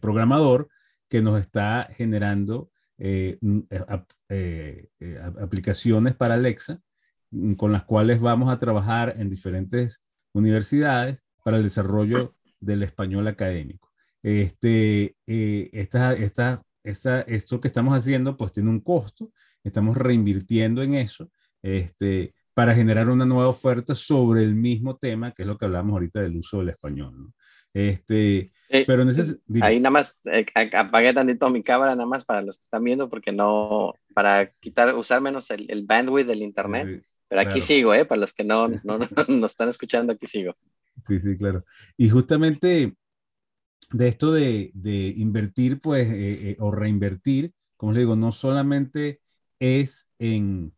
programador 0.00 0.68
que 1.08 1.20
nos 1.20 1.38
está 1.40 1.88
generando 1.96 2.70
eh, 3.02 3.38
eh, 4.28 4.88
eh, 5.00 5.20
aplicaciones 5.40 6.14
para 6.14 6.34
Alexa 6.34 6.80
mm, 7.30 7.54
con 7.54 7.72
las 7.72 7.84
cuales 7.84 8.20
vamos 8.20 8.52
a 8.52 8.58
trabajar 8.58 9.14
en 9.18 9.30
diferentes 9.30 10.02
universidades 10.34 11.18
para 11.42 11.56
el 11.56 11.62
desarrollo 11.62 12.36
del 12.60 12.82
español 12.82 13.26
académico. 13.26 13.90
Este, 14.22 15.16
esta, 15.26 16.12
esta, 16.12 16.62
esta, 16.84 17.22
esto 17.22 17.60
que 17.60 17.68
estamos 17.68 17.96
haciendo 17.96 18.36
pues 18.36 18.52
tiene 18.52 18.68
un 18.68 18.80
costo, 18.80 19.32
estamos 19.64 19.96
reinvirtiendo 19.96 20.82
en 20.82 20.94
eso 20.94 21.30
este, 21.62 22.34
para 22.54 22.74
generar 22.74 23.08
una 23.08 23.24
nueva 23.24 23.48
oferta 23.48 23.94
sobre 23.94 24.42
el 24.42 24.54
mismo 24.54 24.96
tema, 24.96 25.32
que 25.32 25.42
es 25.42 25.48
lo 25.48 25.56
que 25.56 25.64
hablamos 25.64 25.92
ahorita 25.94 26.20
del 26.20 26.36
uso 26.36 26.58
del 26.58 26.70
español. 26.70 27.32
Este, 27.72 28.50
pero 28.86 29.02
en 29.02 29.08
ese, 29.10 29.36
ahí 29.62 29.78
nada 29.78 29.92
más 29.92 30.20
eh, 30.24 30.44
apagué 30.72 31.14
tantito 31.14 31.48
mi 31.50 31.62
cámara 31.62 31.94
nada 31.94 32.06
más 32.06 32.24
para 32.24 32.42
los 32.42 32.58
que 32.58 32.64
están 32.64 32.82
viendo 32.82 33.08
porque 33.08 33.30
no 33.30 33.94
para 34.12 34.50
quitar 34.50 34.92
usar 34.96 35.20
menos 35.20 35.52
el, 35.52 35.70
el 35.70 35.86
bandwidth 35.86 36.26
del 36.26 36.42
internet. 36.42 37.04
pero 37.28 37.42
aquí 37.42 37.60
sigo, 37.60 37.94
eh, 37.94 38.04
para 38.04 38.20
los 38.20 38.32
que 38.32 38.42
no 38.42 38.66
no, 38.82 38.98
no 39.28 39.46
están 39.46 39.68
escuchando 39.68 40.12
aquí 40.12 40.26
sigo. 40.26 40.56
Sí, 41.06 41.20
sí, 41.20 41.36
claro. 41.36 41.64
Y 41.96 42.08
justamente 42.08 42.96
de 43.92 44.08
esto 44.08 44.32
de, 44.32 44.70
de 44.74 45.08
invertir, 45.16 45.80
pues, 45.80 46.08
eh, 46.08 46.50
eh, 46.50 46.56
o 46.60 46.70
reinvertir, 46.70 47.52
como 47.76 47.92
les 47.92 48.00
digo, 48.00 48.16
no 48.16 48.32
solamente 48.32 49.20
es 49.58 50.08
en, 50.18 50.72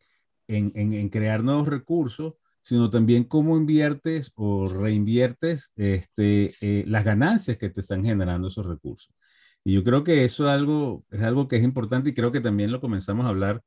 en, 0.48 0.70
en, 0.74 1.08
crear 1.08 1.42
nuevos 1.44 1.68
recursos, 1.68 2.34
sino 2.62 2.90
también 2.90 3.24
cómo 3.24 3.56
inviertes 3.56 4.32
o 4.36 4.68
reinviertes 4.68 5.72
este, 5.76 6.52
eh, 6.60 6.84
las 6.86 7.04
ganancias 7.04 7.58
que 7.58 7.70
te 7.70 7.80
están 7.80 8.04
generando 8.04 8.48
esos 8.48 8.66
recursos. 8.66 9.14
Y 9.64 9.74
yo 9.74 9.84
creo 9.84 10.04
que 10.04 10.24
eso 10.24 10.46
es 10.48 10.52
algo, 10.52 11.04
es 11.10 11.22
algo 11.22 11.48
que 11.48 11.56
es 11.56 11.64
importante 11.64 12.10
y 12.10 12.14
creo 12.14 12.32
que 12.32 12.40
también 12.40 12.72
lo 12.72 12.80
comenzamos 12.80 13.26
a 13.26 13.30
hablar 13.30 13.62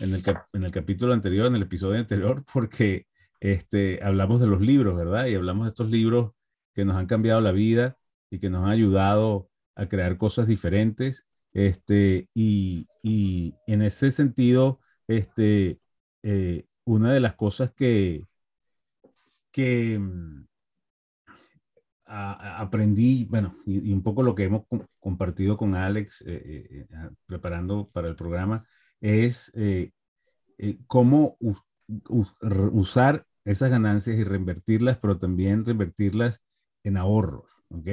en 0.00 0.14
el, 0.14 0.22
en 0.52 0.64
el 0.64 0.70
capítulo 0.70 1.12
anterior, 1.12 1.46
en 1.46 1.56
el 1.56 1.62
episodio 1.62 1.98
anterior, 2.00 2.44
porque 2.52 3.06
este, 3.40 4.00
hablamos 4.02 4.40
de 4.40 4.46
los 4.46 4.60
libros, 4.60 4.96
¿verdad? 4.96 5.26
Y 5.26 5.34
hablamos 5.34 5.66
de 5.66 5.68
estos 5.70 5.90
libros 5.90 6.32
que 6.74 6.84
nos 6.84 6.96
han 6.96 7.06
cambiado 7.06 7.40
la 7.40 7.52
vida 7.52 7.96
y 8.30 8.38
que 8.38 8.50
nos 8.50 8.64
han 8.64 8.70
ayudado 8.70 9.50
a 9.74 9.86
crear 9.86 10.16
cosas 10.16 10.46
diferentes. 10.46 11.26
Este, 11.52 12.28
y, 12.34 12.86
y 13.02 13.54
en 13.66 13.82
ese 13.82 14.10
sentido, 14.10 14.80
este, 15.08 15.80
eh, 16.22 16.66
una 16.84 17.12
de 17.12 17.20
las 17.20 17.34
cosas 17.34 17.72
que, 17.74 18.26
que 19.50 19.98
mm, 19.98 20.46
aprendí, 22.04 23.24
bueno, 23.24 23.56
y, 23.64 23.92
un 23.92 24.02
poco 24.02 24.22
lo 24.22 24.34
que 24.34 24.44
hemos 24.44 24.64
compartido 25.00 25.56
con 25.56 25.74
Alex 25.74 26.22
eh, 26.26 26.86
eh, 26.90 27.10
preparando 27.26 27.88
para 27.92 28.08
el 28.08 28.16
programa, 28.16 28.66
es 29.00 29.52
cómo 30.86 31.36
usar 32.08 33.26
esas 33.44 33.70
ganancias 33.70 34.16
y 34.16 34.24
reinvertirlas, 34.24 34.98
pero 34.98 35.18
también 35.18 35.64
reinvertirlas 35.64 36.40
en 36.84 36.96
ahorros, 36.96 37.50
¿ok? 37.68 37.88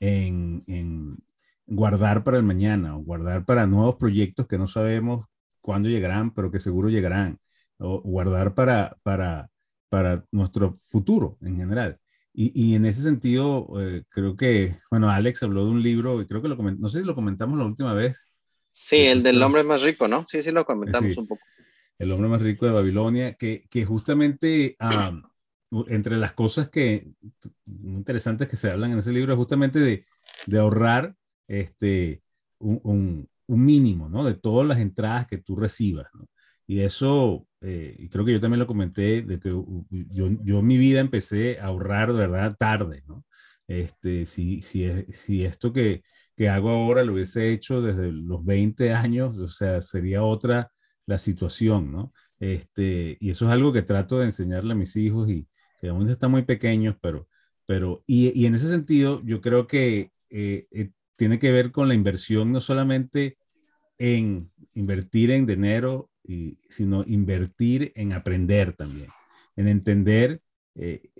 En, 0.00 0.64
en, 0.66 1.18
guardar 1.66 2.24
para 2.24 2.38
el 2.38 2.44
mañana 2.44 2.96
o 2.96 3.02
guardar 3.02 3.44
para 3.44 3.66
nuevos 3.66 3.96
proyectos 3.96 4.46
que 4.46 4.58
no 4.58 4.66
sabemos 4.66 5.26
cuándo 5.60 5.88
llegarán, 5.88 6.32
pero 6.32 6.50
que 6.50 6.58
seguro 6.58 6.88
llegarán, 6.88 7.38
o 7.78 8.00
guardar 8.00 8.54
para, 8.54 8.96
para, 9.02 9.50
para 9.88 10.24
nuestro 10.30 10.76
futuro 10.80 11.38
en 11.40 11.56
general. 11.56 11.98
Y, 12.32 12.52
y 12.54 12.74
en 12.74 12.84
ese 12.84 13.02
sentido, 13.02 13.68
eh, 13.80 14.04
creo 14.08 14.36
que, 14.36 14.76
bueno, 14.90 15.10
Alex 15.10 15.42
habló 15.42 15.64
de 15.64 15.70
un 15.70 15.82
libro, 15.82 16.20
y 16.20 16.26
creo 16.26 16.40
que 16.40 16.48
lo 16.48 16.56
comentamos, 16.56 16.82
no 16.82 16.88
sé 16.88 17.00
si 17.00 17.06
lo 17.06 17.14
comentamos 17.14 17.58
la 17.58 17.64
última 17.64 17.94
vez. 17.94 18.30
Sí, 18.70 18.98
el 18.98 19.22
del 19.22 19.42
hombre 19.42 19.64
más 19.64 19.82
rico, 19.82 20.06
¿no? 20.06 20.24
Sí, 20.28 20.42
sí, 20.42 20.52
lo 20.52 20.64
comentamos 20.64 21.16
un 21.16 21.26
poco. 21.26 21.42
El 21.98 22.12
hombre 22.12 22.28
más 22.28 22.42
rico 22.42 22.64
de 22.64 22.72
Babilonia, 22.72 23.34
que, 23.34 23.66
que 23.68 23.84
justamente 23.84 24.76
entre 25.88 26.16
las 26.16 26.32
cosas 26.32 26.70
que 26.70 27.08
interesantes 27.66 28.46
que 28.46 28.56
se 28.56 28.70
hablan 28.70 28.92
en 28.92 28.98
ese 28.98 29.12
libro 29.12 29.32
es 29.32 29.38
justamente 29.38 29.80
de, 29.80 30.04
de 30.46 30.58
ahorrar 30.58 31.16
este, 31.48 32.22
un, 32.58 33.28
un, 33.46 33.64
mínimo, 33.64 34.08
¿no? 34.08 34.24
De 34.24 34.34
todas 34.34 34.68
las 34.68 34.78
entradas 34.78 35.26
que 35.26 35.38
tú 35.38 35.56
recibas, 35.56 36.06
¿no? 36.14 36.28
Y 36.68 36.80
eso, 36.80 37.47
eh, 37.60 37.96
y 37.98 38.08
creo 38.08 38.24
que 38.24 38.32
yo 38.32 38.40
también 38.40 38.60
lo 38.60 38.66
comenté, 38.66 39.22
de 39.22 39.40
que 39.40 39.50
yo, 39.50 40.28
yo 40.44 40.62
mi 40.62 40.78
vida 40.78 41.00
empecé 41.00 41.58
a 41.60 41.66
ahorrar, 41.66 42.12
verdad, 42.12 42.56
tarde, 42.58 43.02
¿no? 43.06 43.24
Este, 43.66 44.24
si, 44.26 44.62
si, 44.62 44.88
si 45.12 45.44
esto 45.44 45.72
que, 45.72 46.02
que 46.36 46.48
hago 46.48 46.70
ahora 46.70 47.04
lo 47.04 47.14
hubiese 47.14 47.52
hecho 47.52 47.82
desde 47.82 48.12
los 48.12 48.44
20 48.44 48.92
años, 48.94 49.36
o 49.38 49.48
sea, 49.48 49.80
sería 49.82 50.22
otra 50.22 50.70
la 51.06 51.18
situación, 51.18 51.92
¿no? 51.92 52.12
Este, 52.40 53.16
y 53.20 53.30
eso 53.30 53.46
es 53.46 53.52
algo 53.52 53.72
que 53.72 53.82
trato 53.82 54.18
de 54.18 54.26
enseñarle 54.26 54.72
a 54.72 54.76
mis 54.76 54.96
hijos 54.96 55.28
y 55.30 55.48
que 55.80 55.88
aún 55.88 56.08
están 56.08 56.30
muy 56.30 56.42
pequeños, 56.42 56.96
pero, 57.00 57.28
pero 57.66 58.02
y, 58.06 58.38
y 58.40 58.46
en 58.46 58.54
ese 58.54 58.68
sentido, 58.68 59.22
yo 59.24 59.40
creo 59.40 59.66
que 59.66 60.12
eh, 60.30 60.66
eh, 60.70 60.90
tiene 61.16 61.38
que 61.38 61.52
ver 61.52 61.72
con 61.72 61.88
la 61.88 61.94
inversión, 61.94 62.52
no 62.52 62.60
solamente 62.60 63.36
en 63.98 64.50
invertir 64.74 65.30
en 65.30 65.46
dinero, 65.46 66.07
sino 66.68 67.04
invertir 67.06 67.92
en 67.94 68.12
aprender 68.12 68.72
también, 68.74 69.08
en 69.56 69.68
entender 69.68 70.40
eh, 70.74 71.10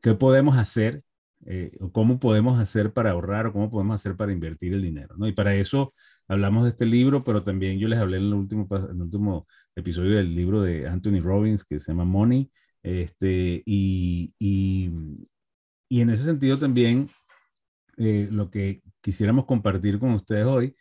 qué 0.00 0.14
podemos 0.14 0.56
hacer 0.56 1.02
o 1.80 1.92
cómo 1.92 2.18
podemos 2.18 2.58
hacer 2.58 2.92
para 2.92 3.12
ahorrar 3.12 3.46
o 3.46 3.52
cómo 3.52 3.70
podemos 3.70 3.94
hacer 3.94 4.16
para 4.16 4.32
invertir 4.32 4.72
el 4.74 4.82
dinero, 4.82 5.14
¿no? 5.16 5.28
Y 5.28 5.32
para 5.32 5.54
eso 5.54 5.94
hablamos 6.26 6.64
de 6.64 6.70
este 6.70 6.86
libro, 6.86 7.22
pero 7.22 7.42
también 7.42 7.78
yo 7.78 7.86
les 7.86 8.00
hablé 8.00 8.16
en 8.16 8.24
el 8.24 8.34
último, 8.34 9.46
episodio 9.76 10.16
del 10.16 10.34
libro 10.34 10.62
de 10.62 10.88
Anthony 10.88 11.20
Robbins 11.20 11.64
que 11.64 11.78
se 11.78 11.92
llama 11.92 12.04
Money. 12.04 12.50
Este, 12.82 13.62
y, 13.66 14.32
y, 14.38 14.90
y 15.88 16.00
en 16.00 16.10
ese 16.10 16.24
sentido 16.24 16.56
también 16.56 17.08
eh, 17.96 18.28
lo 18.30 18.50
que 18.50 18.82
quisiéramos 19.00 19.46
compartir 19.46 19.98
con 19.98 20.10
ustedes 20.12 20.46
hoy 20.46 20.76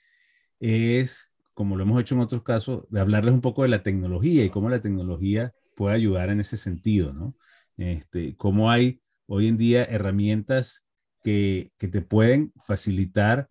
es, 0.60 1.32
como 1.56 1.76
lo 1.78 1.84
hemos 1.84 2.00
hecho 2.02 2.16
en 2.16 2.22
otros 2.22 2.44
casos, 2.44 2.86
de 2.90 3.00
hablarles 3.02 3.34
un 3.34 3.42
poco 3.42 3.64
de 3.64 3.70
la 3.70 3.84
tecnología 3.84 4.46
y 4.46 4.52
cómo 4.52 4.70
la 4.70 4.82
tecnología 4.82 5.54
puede 5.76 5.96
ayudar 5.96 6.30
en 6.30 6.42
ese 6.42 6.58
sentido, 6.58 7.14
¿no? 7.14 7.36
Este, 7.78 8.36
cómo 8.38 8.70
hay 8.72 9.02
hoy 9.26 9.48
en 9.48 9.58
día 9.58 9.84
herramientas 9.86 10.86
que, 11.24 11.72
que 11.80 11.88
te 11.88 12.02
pueden 12.02 12.54
facilitar 12.66 13.50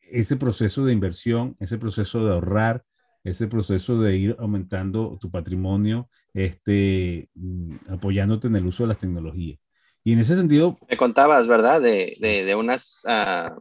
ese 0.00 0.36
proceso 0.36 0.84
de 0.84 0.92
inversión, 0.92 1.56
ese 1.60 1.78
proceso 1.78 2.24
de 2.24 2.32
ahorrar, 2.32 2.84
ese 3.24 3.46
proceso 3.48 4.00
de 4.00 4.16
ir 4.16 4.36
aumentando 4.38 5.18
tu 5.20 5.30
patrimonio, 5.30 6.08
este, 6.34 7.30
mm, 7.34 7.76
apoyándote 7.90 8.48
en 8.48 8.56
el 8.56 8.66
uso 8.66 8.84
de 8.84 8.88
las 8.88 8.98
tecnologías. 8.98 9.58
Y 10.06 10.12
en 10.12 10.18
ese 10.18 10.36
sentido... 10.36 10.78
Me 10.88 10.98
contabas, 10.98 11.46
¿verdad? 11.46 11.80
De, 11.80 12.16
de, 12.20 12.54
unas, 12.54 13.02
uh, 13.06 13.58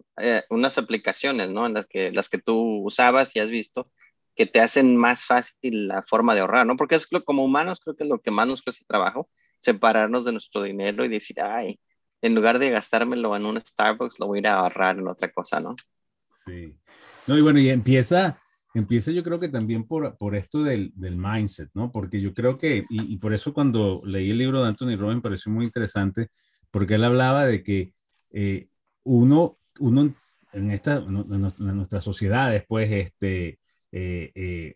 unas 0.49 0.77
aplicaciones, 0.77 1.49
¿no? 1.49 1.65
En 1.65 1.73
las 1.73 1.87
que, 1.87 2.11
las 2.11 2.27
que 2.27 2.37
tú 2.37 2.83
usabas 2.85 3.33
y 3.35 3.39
has 3.39 3.49
visto, 3.49 3.89
que 4.35 4.45
te 4.45 4.59
hacen 4.59 4.97
más 4.97 5.25
fácil 5.25 5.87
la 5.87 6.03
forma 6.03 6.35
de 6.35 6.41
ahorrar, 6.41 6.65
¿no? 6.65 6.75
Porque 6.75 6.95
es 6.95 7.07
lo, 7.11 7.23
como 7.23 7.45
humanos 7.45 7.79
creo 7.81 7.95
que 7.95 8.03
es 8.03 8.09
lo 8.09 8.19
que 8.19 8.29
más 8.29 8.45
nos 8.45 8.61
cuesta 8.61 8.83
trabajo, 8.85 9.29
separarnos 9.59 10.25
de 10.25 10.33
nuestro 10.33 10.61
dinero 10.63 11.05
y 11.05 11.07
decir, 11.07 11.39
ay, 11.39 11.79
en 12.21 12.35
lugar 12.35 12.59
de 12.59 12.71
gastármelo 12.71 13.35
en 13.37 13.45
un 13.45 13.61
Starbucks, 13.61 14.19
lo 14.19 14.27
voy 14.27 14.39
a 14.39 14.41
ir 14.41 14.47
a 14.47 14.55
ahorrar 14.55 14.97
en 14.97 15.07
otra 15.07 15.31
cosa, 15.31 15.61
¿no? 15.61 15.77
Sí. 16.29 16.75
No, 17.25 17.37
y 17.37 17.41
bueno, 17.41 17.59
y 17.59 17.69
empieza, 17.69 18.41
empieza 18.73 19.11
yo 19.11 19.23
creo 19.23 19.39
que 19.39 19.49
también 19.49 19.85
por, 19.85 20.17
por 20.17 20.35
esto 20.35 20.63
del, 20.63 20.91
del 20.95 21.17
mindset, 21.17 21.69
¿no? 21.73 21.91
Porque 21.91 22.19
yo 22.19 22.33
creo 22.33 22.57
que, 22.57 22.85
y, 22.89 23.13
y, 23.13 23.17
por 23.17 23.33
eso 23.33 23.53
cuando 23.53 24.01
leí 24.05 24.31
el 24.31 24.37
libro 24.37 24.61
de 24.61 24.69
Anthony 24.69 24.95
Robbins 24.97 25.21
pareció 25.21 25.51
muy 25.51 25.65
interesante, 25.65 26.29
porque 26.71 26.95
él 26.95 27.03
hablaba 27.03 27.45
de 27.45 27.61
que 27.61 27.93
eh, 28.31 28.67
uno, 29.03 29.59
uno 29.79 30.13
en, 30.53 30.71
esta, 30.71 30.95
en 30.95 31.75
nuestras 31.75 32.03
sociedades, 32.03 32.63
pues, 32.67 32.91
este, 32.91 33.59
eh, 33.91 34.31
eh, 34.33 34.75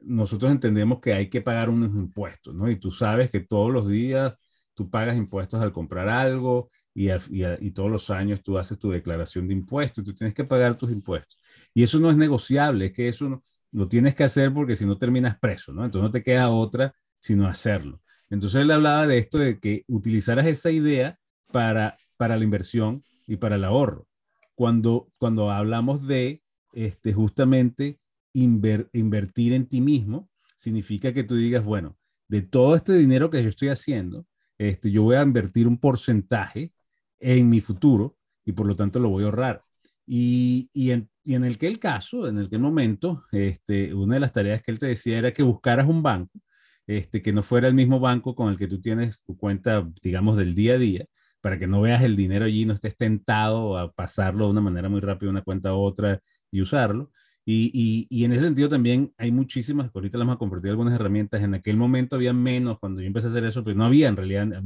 nosotros 0.00 0.50
entendemos 0.50 1.00
que 1.00 1.12
hay 1.12 1.28
que 1.28 1.40
pagar 1.40 1.70
unos 1.70 1.94
impuestos, 1.94 2.54
¿no? 2.54 2.70
Y 2.70 2.76
tú 2.76 2.90
sabes 2.90 3.30
que 3.30 3.40
todos 3.40 3.72
los 3.72 3.88
días 3.88 4.36
tú 4.78 4.88
pagas 4.88 5.16
impuestos 5.16 5.60
al 5.60 5.72
comprar 5.72 6.08
algo 6.08 6.68
y, 6.94 7.08
y, 7.10 7.70
todos 7.72 7.90
los 7.90 8.10
años 8.10 8.42
tú 8.44 8.56
haces 8.58 8.78
tu 8.78 8.90
declaración 8.90 9.48
de 9.48 9.54
impuestos, 9.54 10.04
tú 10.04 10.14
tienes 10.14 10.34
que 10.34 10.44
pagar 10.44 10.76
tus 10.76 10.92
impuestos. 10.92 11.36
Y 11.74 11.82
eso 11.82 11.98
no 11.98 12.10
es 12.12 12.16
negociable, 12.16 12.86
es 12.86 12.92
que 12.92 13.08
eso 13.08 13.28
no, 13.28 13.42
lo 13.72 13.88
tienes 13.88 14.14
que 14.14 14.22
hacer 14.22 14.54
porque 14.54 14.76
si 14.76 14.86
no 14.86 14.96
terminas 14.96 15.36
preso, 15.38 15.72
¿no? 15.72 15.84
Entonces 15.84 16.04
no 16.04 16.12
te 16.12 16.22
queda 16.22 16.50
otra 16.50 16.94
sino 17.18 17.48
hacerlo. 17.48 18.00
Entonces 18.30 18.62
él 18.62 18.70
hablaba 18.70 19.08
de 19.08 19.18
esto, 19.18 19.38
de 19.38 19.58
que 19.58 19.84
utilizaras 19.88 20.46
esa 20.46 20.70
idea 20.70 21.18
para, 21.52 21.98
para 22.16 22.36
la 22.36 22.44
inversión 22.44 23.02
y 23.26 23.36
para 23.36 23.56
el 23.56 23.64
ahorro. 23.64 24.06
Cuando, 24.54 25.10
cuando 25.18 25.50
hablamos 25.50 26.06
de 26.06 26.42
este, 26.72 27.12
justamente 27.12 27.98
invertir 28.32 29.52
en 29.54 29.66
ti 29.66 29.80
mismo, 29.80 30.30
significa 30.56 31.12
que 31.12 31.24
tú 31.24 31.34
digas, 31.34 31.64
bueno, 31.64 31.98
de 32.28 32.42
todo 32.42 32.76
este 32.76 32.92
dinero 32.92 33.30
que 33.30 33.42
yo 33.42 33.48
estoy 33.48 33.68
haciendo, 33.68 34.26
este, 34.58 34.90
yo 34.90 35.02
voy 35.04 35.16
a 35.16 35.22
invertir 35.22 35.68
un 35.68 35.78
porcentaje 35.78 36.72
en 37.20 37.48
mi 37.48 37.60
futuro 37.60 38.16
y 38.44 38.52
por 38.52 38.66
lo 38.66 38.76
tanto 38.76 38.98
lo 39.00 39.08
voy 39.10 39.22
a 39.24 39.26
ahorrar. 39.26 39.62
Y, 40.06 40.70
y, 40.72 40.90
en, 40.92 41.10
y 41.24 41.34
en 41.34 41.44
el 41.44 41.58
que 41.58 41.66
el 41.66 41.78
caso, 41.78 42.28
en 42.28 42.38
el 42.38 42.48
que 42.48 42.56
el 42.56 42.62
momento, 42.62 43.24
este, 43.32 43.94
una 43.94 44.14
de 44.14 44.20
las 44.20 44.32
tareas 44.32 44.62
que 44.62 44.70
él 44.70 44.78
te 44.78 44.86
decía 44.86 45.18
era 45.18 45.32
que 45.32 45.42
buscaras 45.42 45.86
un 45.86 46.02
banco, 46.02 46.40
este, 46.86 47.20
que 47.22 47.32
no 47.32 47.42
fuera 47.42 47.68
el 47.68 47.74
mismo 47.74 48.00
banco 48.00 48.34
con 48.34 48.48
el 48.50 48.58
que 48.58 48.66
tú 48.68 48.80
tienes 48.80 49.20
tu 49.26 49.36
cuenta, 49.36 49.86
digamos, 50.02 50.36
del 50.36 50.54
día 50.54 50.74
a 50.74 50.78
día, 50.78 51.04
para 51.40 51.58
que 51.58 51.66
no 51.66 51.80
veas 51.82 52.02
el 52.02 52.16
dinero 52.16 52.46
allí, 52.46 52.64
no 52.64 52.72
estés 52.72 52.96
tentado 52.96 53.76
a 53.78 53.92
pasarlo 53.92 54.46
de 54.46 54.50
una 54.52 54.60
manera 54.62 54.88
muy 54.88 55.00
rápida 55.00 55.26
de 55.26 55.30
una 55.30 55.42
cuenta 55.42 55.70
a 55.70 55.74
otra 55.74 56.20
y 56.50 56.60
usarlo. 56.62 57.10
Y, 57.50 58.06
y, 58.10 58.24
en 58.26 58.32
ese 58.32 58.44
sentido 58.44 58.68
también 58.68 59.14
hay 59.16 59.32
muchísimas, 59.32 59.90
ahorita 59.94 60.18
les 60.18 60.26
vamos 60.26 60.36
a 60.36 60.38
compartir 60.38 60.68
algunas 60.68 60.92
herramientas, 60.92 61.42
en 61.42 61.54
aquel 61.54 61.78
momento 61.78 62.16
había 62.16 62.34
menos 62.34 62.78
cuando 62.78 63.00
yo 63.00 63.06
empecé 63.06 63.28
a 63.28 63.30
hacer 63.30 63.46
eso, 63.46 63.64
pero 63.64 63.74
no 63.74 63.86
había 63.86 64.08
en 64.08 64.16
realidad 64.16 64.62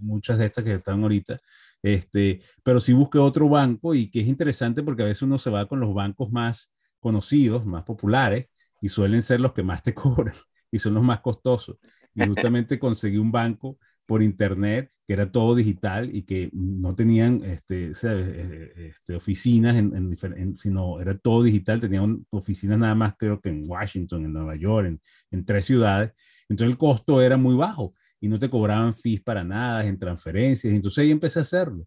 muchas 0.00 0.36
de 0.36 0.46
estas 0.46 0.64
que 0.64 0.72
están 0.74 1.04
ahorita, 1.04 1.38
este, 1.84 2.40
pero 2.64 2.80
sí 2.80 2.92
busqué 2.94 3.18
otro 3.18 3.48
banco 3.48 3.94
y 3.94 4.10
que 4.10 4.22
es 4.22 4.26
interesante 4.26 4.82
porque 4.82 5.04
a 5.04 5.06
veces 5.06 5.22
uno 5.22 5.38
se 5.38 5.50
va 5.50 5.68
con 5.68 5.78
los 5.78 5.94
bancos 5.94 6.32
más 6.32 6.74
conocidos, 6.98 7.64
más 7.64 7.84
populares, 7.84 8.48
y 8.80 8.88
suelen 8.88 9.22
ser 9.22 9.38
los 9.38 9.52
que 9.52 9.62
más 9.62 9.80
te 9.82 9.94
cobran 9.94 10.34
y 10.72 10.80
son 10.80 10.94
los 10.94 11.04
más 11.04 11.20
costosos. 11.20 11.76
Y 12.12 12.26
justamente 12.26 12.76
conseguí 12.76 13.18
un 13.18 13.30
banco 13.30 13.78
por 14.06 14.22
internet 14.22 14.90
que 15.06 15.12
era 15.12 15.30
todo 15.30 15.54
digital 15.54 16.10
y 16.12 16.22
que 16.22 16.50
no 16.52 16.94
tenían 16.96 17.44
este, 17.44 17.92
eh, 18.02 18.90
este 18.90 19.14
oficinas, 19.14 19.76
en, 19.76 19.94
en, 19.94 20.56
sino 20.56 21.00
era 21.00 21.16
todo 21.16 21.44
digital, 21.44 21.80
tenían 21.80 22.26
oficinas 22.30 22.76
nada 22.78 22.94
más 22.96 23.14
creo 23.16 23.40
que 23.40 23.50
en 23.50 23.62
Washington, 23.64 24.24
en 24.24 24.32
Nueva 24.32 24.56
York, 24.56 24.88
en, 24.88 25.00
en 25.30 25.44
tres 25.44 25.64
ciudades. 25.64 26.12
Entonces 26.48 26.72
el 26.72 26.78
costo 26.78 27.22
era 27.22 27.36
muy 27.36 27.54
bajo 27.54 27.94
y 28.20 28.28
no 28.28 28.38
te 28.38 28.50
cobraban 28.50 28.94
fees 28.94 29.22
para 29.22 29.44
nada 29.44 29.86
en 29.86 29.96
transferencias. 29.96 30.74
Entonces 30.74 30.98
ahí 30.98 31.12
empecé 31.12 31.38
a 31.38 31.42
hacerlo. 31.42 31.86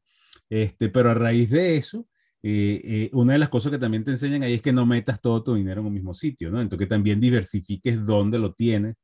Este, 0.50 0.88
pero 0.88 1.12
a 1.12 1.14
raíz 1.14 1.50
de 1.50 1.76
eso, 1.76 2.08
eh, 2.42 2.82
eh, 2.84 3.10
una 3.12 3.34
de 3.34 3.40
las 3.40 3.50
cosas 3.50 3.72
que 3.72 3.78
también 3.78 4.06
te 4.06 4.12
enseñan 4.12 4.44
ahí 4.44 4.54
es 4.54 4.62
que 4.62 4.72
no 4.72 4.86
metas 4.86 5.22
todo 5.22 5.44
tu 5.44 5.56
dinero 5.56 5.82
en 5.82 5.88
un 5.88 5.94
mismo 5.94 6.14
sitio, 6.14 6.50
¿no? 6.50 6.62
Entonces 6.62 6.86
que 6.86 6.90
también 6.90 7.20
diversifiques 7.20 8.06
dónde 8.06 8.40
lo 8.40 8.54
tienes. 8.54 8.96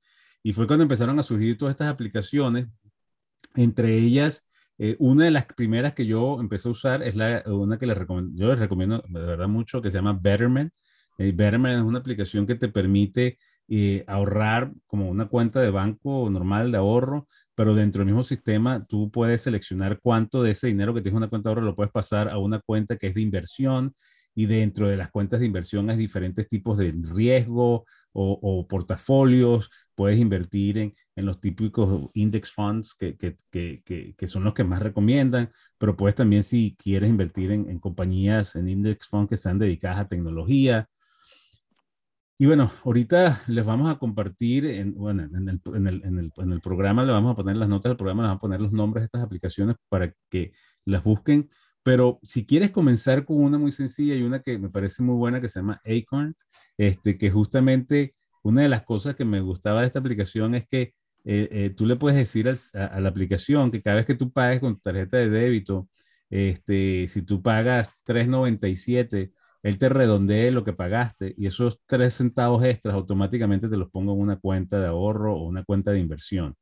Y 0.41 0.53
fue 0.53 0.67
cuando 0.67 0.83
empezaron 0.83 1.19
a 1.19 1.23
surgir 1.23 1.57
todas 1.57 1.73
estas 1.73 1.89
aplicaciones, 1.89 2.67
entre 3.55 3.95
ellas, 3.97 4.47
eh, 4.77 4.95
una 4.99 5.25
de 5.25 5.31
las 5.31 5.45
primeras 5.45 5.93
que 5.93 6.05
yo 6.05 6.39
empecé 6.39 6.67
a 6.67 6.71
usar 6.71 7.03
es 7.03 7.15
la, 7.15 7.43
una 7.47 7.77
que 7.77 7.85
les 7.85 7.97
recomiendo, 7.97 8.31
yo 8.35 8.49
les 8.49 8.59
recomiendo 8.59 9.03
de 9.07 9.19
verdad 9.21 9.47
mucho, 9.47 9.81
que 9.81 9.91
se 9.91 9.97
llama 9.97 10.17
Betterment. 10.21 10.71
Betterment 11.17 11.77
es 11.77 11.83
una 11.83 11.99
aplicación 11.99 12.45
que 12.45 12.55
te 12.55 12.67
permite 12.67 13.37
ahorrar 14.07 14.71
como 14.85 15.09
una 15.09 15.27
cuenta 15.27 15.61
de 15.61 15.71
banco 15.71 16.29
normal 16.29 16.71
de 16.71 16.77
ahorro, 16.77 17.27
pero 17.55 17.73
dentro 17.73 17.99
del 17.99 18.07
mismo 18.07 18.23
sistema 18.23 18.85
tú 18.85 19.09
puedes 19.09 19.41
seleccionar 19.41 19.99
cuánto 20.01 20.43
de 20.43 20.51
ese 20.51 20.67
dinero 20.67 20.93
que 20.93 21.01
tienes 21.01 21.13
en 21.13 21.17
una 21.17 21.29
cuenta 21.29 21.49
de 21.49 21.51
ahorro 21.51 21.65
lo 21.65 21.75
puedes 21.75 21.91
pasar 21.93 22.29
a 22.29 22.37
una 22.37 22.59
cuenta 22.59 22.97
que 22.97 23.07
es 23.07 23.15
de 23.15 23.21
inversión 23.21 23.95
y 24.35 24.45
dentro 24.45 24.87
de 24.87 24.97
las 24.97 25.09
cuentas 25.09 25.39
de 25.39 25.45
inversión 25.45 25.89
hay 25.89 25.97
diferentes 25.97 26.47
tipos 26.47 26.77
de 26.77 26.93
riesgo 27.13 27.85
o, 28.11 28.67
portafolios. 28.67 29.69
Puedes 29.95 30.19
invertir 30.19 30.77
en, 30.77 30.93
en, 31.15 31.25
los 31.25 31.39
típicos 31.39 32.09
index 32.13 32.51
funds 32.51 32.93
que, 32.93 33.15
que, 33.17 33.35
que, 33.49 34.13
que, 34.17 34.27
son 34.27 34.43
los 34.43 34.53
que 34.53 34.63
más 34.63 34.81
recomiendan, 34.81 35.49
pero 35.77 35.95
puedes 35.95 36.15
también 36.15 36.43
si 36.43 36.75
quieres 36.77 37.09
invertir 37.09 37.51
en, 37.51 37.69
en 37.69 37.79
compañías, 37.79 38.55
en 38.55 38.67
index 38.69 39.07
funds 39.07 39.29
que 39.29 39.37
sean 39.37 39.57
dedicadas 39.57 39.99
a 39.99 40.07
tecnología 40.07 40.89
y 42.37 42.47
bueno, 42.47 42.69
ahorita 42.83 43.43
les 43.47 43.65
vamos 43.65 43.89
a 43.89 43.97
compartir, 43.97 44.65
en, 44.65 44.93
bueno, 44.93 45.23
en 45.23 45.47
el, 45.47 45.61
en, 45.73 45.87
el, 45.87 46.03
en, 46.03 46.19
el, 46.19 46.31
en 46.35 46.51
el, 46.51 46.59
programa 46.59 47.05
le 47.05 47.13
vamos 47.13 47.31
a 47.31 47.35
poner 47.35 47.55
las 47.55 47.69
notas 47.69 47.91
del 47.91 47.97
programa, 47.97 48.23
le 48.23 48.27
vamos 48.27 48.39
a 48.39 48.41
poner 48.41 48.59
los 48.59 48.73
nombres 48.73 49.03
de 49.03 49.05
estas 49.05 49.23
aplicaciones 49.23 49.77
para 49.87 50.13
que 50.29 50.51
las 50.83 51.01
busquen. 51.01 51.49
Pero 51.85 52.19
si 52.23 52.47
quieres 52.47 52.71
comenzar 52.71 53.25
con 53.25 53.37
una 53.37 53.59
muy 53.59 53.69
sencilla 53.71 54.15
y 54.15 54.23
una 54.23 54.41
que 54.41 54.57
me 54.57 54.69
parece 54.69 55.03
muy 55.03 55.15
buena 55.15 55.39
que 55.39 55.49
se 55.49 55.59
llama 55.59 55.81
Acorn, 55.85 56.35
este, 56.77 57.15
que 57.15 57.29
justamente 57.29 58.15
una 58.43 58.63
de 58.63 58.69
las 58.69 58.83
cosas 58.83 59.15
que 59.15 59.25
me 59.25 59.39
gustaba 59.39 59.81
de 59.81 59.87
esta 59.87 59.99
aplicación 59.99 60.55
es 60.55 60.67
que 60.67 60.93
eh, 61.25 61.47
eh, 61.51 61.73
tú 61.77 61.85
le 61.85 61.95
puedes 61.95 62.17
decir 62.17 62.49
a, 62.49 62.99
la 62.99 63.09
aplicación 63.09 63.69
que 63.71 63.81
cada 63.83 63.97
vez 63.97 64.05
que 64.07 64.15
tú 64.15 64.31
pagues 64.31 64.59
con 64.61 64.79
tarjeta 64.79 65.17
de 65.17 65.29
débito, 65.29 65.87
este, 66.29 67.07
si 67.07 67.21
tú 67.21 67.43
pagas 67.43 67.91
397 68.03 69.31
él 69.65 69.77
te 69.79 69.89
redondee 69.89 70.51
lo 70.51 70.63
que 70.63 70.73
pagaste 70.73 71.33
y 71.37 71.47
esos 71.47 71.81
tres 71.87 72.13
centavos 72.15 72.63
extras 72.63 72.95
automáticamente 72.95 73.67
te 73.67 73.77
los 73.77 73.89
pongo 73.91 74.13
en 74.13 74.19
una 74.21 74.37
cuenta 74.37 74.79
de 74.79 74.87
ahorro 74.87 75.35
o 75.35 75.47
una 75.47 75.63
cuenta 75.63 75.91
de 75.91 75.99
inversión. 75.99 76.55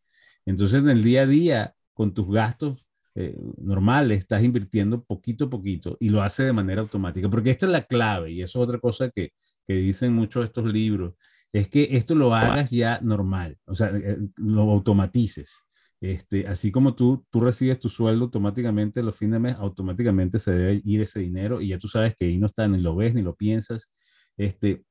Entonces, 0.46 0.84
en 0.84 0.90
el 0.90 1.04
día 1.04 1.24
a 1.24 1.28
día, 1.28 1.76
con 1.94 2.14
tus 2.14 2.30
gastos 2.30 2.83
eh, 3.16 3.38
normales, 3.58 4.20
estás 4.20 4.44
invirtiendo 4.44 5.04
poquito 5.04 5.46
a 5.46 5.50
poquito 5.50 5.98
y 6.00 6.10
lo 6.10 6.22
hace 6.22 6.44
de 6.44 6.54
manera 6.54 6.82
automática, 6.82 7.30
porque 7.30 7.52
esta 7.52 7.66
es 7.66 7.72
la 7.72 7.84
clave 7.86 8.32
y 8.32 8.42
eso 8.42 8.60
es 8.60 8.70
otra 8.70 8.80
cosa 8.80 9.10
que, 9.10 9.34
que 9.68 9.76
dicen 9.76 10.14
muchos 10.14 10.46
estos 10.46 10.66
libros, 10.66 11.16
es 11.52 11.68
que 11.68 11.90
esto 11.92 12.16
lo 12.16 12.34
hagas 12.34 12.72
ya 12.72 13.00
normal, 13.02 13.58
o 13.66 13.76
sea, 13.76 13.92
eh, 13.94 14.18
lo 14.38 14.64
automatices. 14.72 15.64
Este, 16.02 16.48
así 16.48 16.70
como 16.70 16.96
tú, 16.96 17.26
tú 17.30 17.40
recibes 17.40 17.80
tu 17.80 17.88
sueldo 17.88 18.26
automáticamente 18.26 19.02
los 19.02 19.16
fines 19.16 19.34
de 19.34 19.40
mes, 19.40 19.56
automáticamente 19.56 20.38
se 20.38 20.52
debe 20.52 20.82
ir 20.84 21.02
ese 21.02 21.22
dinero 21.22 21.62
y 21.62 21.70
ya 21.70 21.78
tú 21.78 21.88
sabes 21.88 22.14
que 22.16 22.26
ahí 22.26 22.38
no 22.38 22.48
está, 22.48 22.68
ni 22.68 22.80
lo 22.80 22.96
ves, 22.96 23.14
ni 23.14 23.22
lo 23.22 23.36
piensas. 23.36 23.90
Este, 24.36 24.84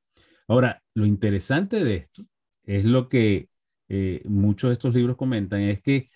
ahora, 0.47 0.81
lo 0.95 1.05
interesante 1.05 1.83
de 1.83 1.97
esto 1.97 2.25
es 2.63 2.85
lo 2.85 3.09
que 3.09 3.49
eh, 3.89 4.21
muchos 4.25 4.69
de 4.69 4.73
estos 4.73 4.95
libros 4.95 5.17
comentan, 5.17 5.61
es 5.61 5.81
que 5.81 6.09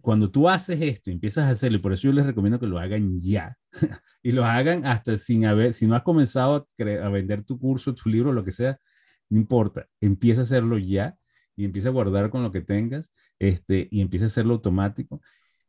cuando 0.00 0.30
tú 0.30 0.48
haces 0.48 0.80
esto 0.82 1.10
empiezas 1.10 1.46
a 1.46 1.50
hacerlo, 1.50 1.78
y 1.78 1.80
por 1.80 1.92
eso 1.92 2.04
yo 2.04 2.12
les 2.12 2.26
recomiendo 2.26 2.60
que 2.60 2.66
lo 2.66 2.78
hagan 2.78 3.20
ya, 3.20 3.56
y 4.22 4.32
lo 4.32 4.44
hagan 4.44 4.86
hasta 4.86 5.16
sin 5.16 5.46
haber, 5.46 5.72
si 5.74 5.86
no 5.86 5.94
has 5.96 6.02
comenzado 6.02 6.68
a, 6.78 6.82
a 7.06 7.08
vender 7.10 7.42
tu 7.44 7.58
curso, 7.58 7.94
tu 7.94 8.08
libro, 8.08 8.32
lo 8.32 8.44
que 8.44 8.52
sea, 8.52 8.78
no 9.28 9.38
importa, 9.38 9.88
empieza 10.00 10.42
a 10.42 10.44
hacerlo 10.44 10.78
ya 10.78 11.16
y 11.56 11.64
empieza 11.64 11.88
a 11.90 11.92
guardar 11.92 12.30
con 12.30 12.42
lo 12.42 12.52
que 12.52 12.62
tengas 12.62 13.12
este, 13.38 13.88
y 13.90 14.00
empieza 14.00 14.26
a 14.26 14.28
hacerlo 14.28 14.54
automático, 14.54 15.20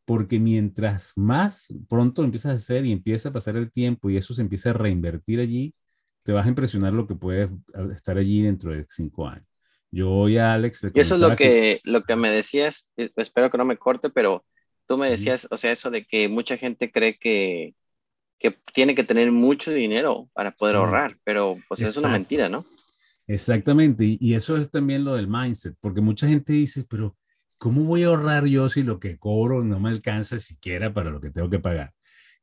porque 0.06 0.40
mientras 0.40 1.14
más 1.16 1.74
pronto 1.90 2.22
lo 2.22 2.28
empiezas 2.28 2.52
a 2.54 2.56
hacer 2.56 2.86
y 2.86 2.92
empieza 2.92 3.30
a 3.30 3.34
pasar 3.34 3.56
el 3.58 3.72
tiempo 3.72 4.10
y 4.10 4.18
eso 4.18 4.34
se 4.34 4.42
empieza 4.42 4.72
a 4.72 4.74
reinvertir 4.74 5.40
allí, 5.40 5.76
te 6.24 6.32
vas 6.34 6.46
a 6.46 6.50
impresionar 6.50 6.94
lo 6.94 7.08
que 7.08 7.16
puedes 7.16 7.50
estar 7.96 8.18
allí 8.18 8.42
dentro 8.44 8.72
de 8.72 8.86
cinco 8.90 9.28
años. 9.28 9.51
Yo 9.92 10.10
voy 10.10 10.38
a 10.38 10.54
Alex. 10.54 10.88
Y 10.94 11.00
eso 11.00 11.16
es 11.16 11.22
lo 11.22 11.36
que, 11.36 11.82
lo 11.84 12.04
que 12.04 12.16
me 12.16 12.32
decías, 12.32 12.92
eh, 12.98 13.12
espero 13.18 13.52
que 13.52 13.58
no 13.58 13.66
me 13.66 13.78
corte, 13.78 14.10
pero 14.10 14.46
tú 14.88 14.98
me 14.98 15.10
decías, 15.10 15.48
o 15.52 15.58
sea, 15.58 15.72
eso 15.72 15.92
de 15.92 16.06
que 16.06 16.30
mucha 16.30 16.58
gente 16.58 16.92
cree 16.92 17.18
que, 17.18 17.76
que 18.40 18.58
tiene 18.74 18.96
que 18.96 19.04
tener 19.04 19.32
mucho 19.32 19.72
dinero 19.72 20.30
para 20.34 20.52
poder 20.52 20.78
ahorrar, 20.78 21.18
pero 21.24 21.58
pues 21.68 21.82
es 21.82 21.96
una 21.98 22.10
mentira, 22.10 22.50
¿no? 22.50 22.66
Exactamente, 23.28 24.18
y, 24.20 24.34
eso 24.34 24.58
es 24.58 24.70
también 24.70 25.06
lo 25.06 25.16
del 25.16 25.28
mindset, 25.28 25.76
porque 25.80 26.02
mucha 26.02 26.28
gente 26.28 26.52
dice, 26.52 26.84
pero 26.90 27.16
¿cómo 27.58 27.84
voy 27.84 28.04
a 28.04 28.08
ahorrar 28.08 28.46
yo 28.46 28.68
si 28.68 28.84
lo 28.84 29.00
que 29.00 29.18
cobro 29.18 29.64
no 29.64 29.80
me 29.80 29.90
alcanza 29.90 30.40
siquiera 30.40 30.94
para 30.94 31.12
lo 31.12 31.22
que 31.22 31.30
tengo 31.30 31.50
que 31.50 31.60
pagar? 31.60 31.94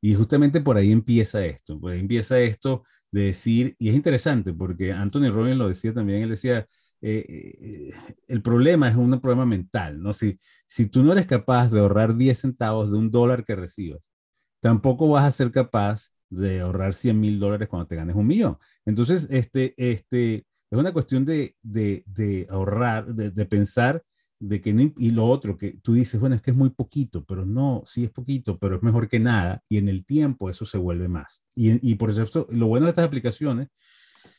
Y 0.01 0.15
justamente 0.15 0.61
por 0.61 0.77
ahí 0.77 0.91
empieza 0.91 1.45
esto, 1.45 1.79
por 1.79 1.91
ahí 1.91 1.99
empieza 1.99 2.39
esto 2.39 2.83
de 3.11 3.25
decir, 3.25 3.75
y 3.77 3.89
es 3.89 3.95
interesante 3.95 4.53
porque 4.53 4.93
Anthony 4.93 5.29
Robbins 5.29 5.57
lo 5.57 5.67
decía 5.67 5.93
también, 5.93 6.23
él 6.23 6.29
decía, 6.29 6.65
eh, 7.01 7.91
el 8.27 8.41
problema 8.41 8.89
es 8.89 8.95
un 8.95 9.19
problema 9.19 9.45
mental, 9.45 10.01
¿no? 10.01 10.13
Si, 10.13 10.37
si 10.65 10.87
tú 10.87 11.03
no 11.03 11.13
eres 11.13 11.25
capaz 11.25 11.71
de 11.71 11.79
ahorrar 11.79 12.15
10 12.15 12.37
centavos 12.39 12.91
de 12.91 12.97
un 12.97 13.11
dólar 13.11 13.45
que 13.45 13.55
recibas, 13.55 14.01
tampoco 14.59 15.09
vas 15.09 15.25
a 15.25 15.31
ser 15.31 15.51
capaz 15.51 16.09
de 16.29 16.61
ahorrar 16.61 16.93
100 16.93 17.19
mil 17.19 17.39
dólares 17.39 17.67
cuando 17.67 17.87
te 17.87 17.95
ganes 17.95 18.15
un 18.15 18.27
millón. 18.27 18.57
Entonces, 18.85 19.27
este, 19.31 19.73
este, 19.77 20.45
es 20.69 20.77
una 20.77 20.93
cuestión 20.93 21.25
de, 21.25 21.55
de, 21.61 22.03
de 22.05 22.47
ahorrar, 22.49 23.13
de, 23.13 23.31
de, 23.31 23.45
pensar 23.45 24.03
de 24.39 24.61
que 24.61 24.73
no, 24.73 24.93
y 24.97 25.11
lo 25.11 25.25
otro 25.25 25.57
que 25.57 25.79
tú 25.81 25.93
dices, 25.93 26.19
bueno, 26.19 26.35
es 26.35 26.41
que 26.41 26.51
es 26.51 26.57
muy 26.57 26.69
poquito, 26.69 27.25
pero 27.25 27.45
no, 27.45 27.83
sí 27.85 28.03
es 28.03 28.11
poquito, 28.11 28.57
pero 28.57 28.75
es 28.77 28.83
mejor 28.83 29.07
que 29.09 29.19
nada 29.19 29.63
y 29.67 29.77
en 29.77 29.87
el 29.87 30.05
tiempo 30.05 30.49
eso 30.49 30.65
se 30.65 30.77
vuelve 30.77 31.07
más. 31.07 31.45
Y, 31.55 31.91
y 31.91 31.95
por 31.95 32.11
eso 32.11 32.47
lo 32.51 32.67
bueno 32.67 32.85
de 32.85 32.91
estas 32.91 33.05
aplicaciones 33.05 33.69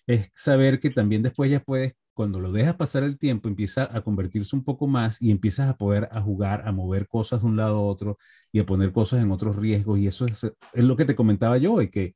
es 0.06 0.30
saber 0.32 0.80
que 0.80 0.90
también 0.90 1.22
después 1.22 1.50
ya 1.50 1.60
puedes, 1.60 1.94
cuando 2.20 2.38
lo 2.38 2.52
dejas 2.52 2.74
pasar 2.76 3.02
el 3.02 3.16
tiempo, 3.16 3.48
empieza 3.48 3.88
a 3.96 4.02
convertirse 4.02 4.54
un 4.54 4.62
poco 4.62 4.86
más 4.86 5.22
y 5.22 5.30
empiezas 5.30 5.70
a 5.70 5.78
poder 5.78 6.06
a 6.12 6.20
jugar, 6.20 6.68
a 6.68 6.70
mover 6.70 7.08
cosas 7.08 7.40
de 7.40 7.48
un 7.48 7.56
lado 7.56 7.78
a 7.78 7.80
otro 7.80 8.18
y 8.52 8.58
a 8.58 8.66
poner 8.66 8.92
cosas 8.92 9.22
en 9.22 9.30
otros 9.30 9.56
riesgos. 9.56 9.98
Y 9.98 10.06
eso 10.06 10.26
es, 10.26 10.44
es 10.44 10.84
lo 10.84 10.98
que 10.98 11.06
te 11.06 11.16
comentaba 11.16 11.56
yo, 11.56 11.80
y 11.80 11.88
que 11.88 12.14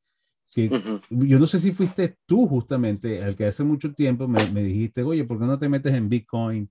yo 1.08 1.38
no 1.38 1.46
sé 1.46 1.58
si 1.58 1.72
fuiste 1.72 2.18
tú 2.26 2.46
justamente 2.46 3.22
al 3.22 3.34
que 3.34 3.46
hace 3.46 3.64
mucho 3.64 3.94
tiempo 3.94 4.28
me, 4.28 4.46
me, 4.50 4.62
dijiste, 4.62 5.02
oye, 5.02 5.24
¿por 5.24 5.38
qué 5.38 5.46
no 5.46 5.58
te 5.58 5.70
metes 5.70 5.94
en 5.94 6.10
Bitcoin? 6.10 6.68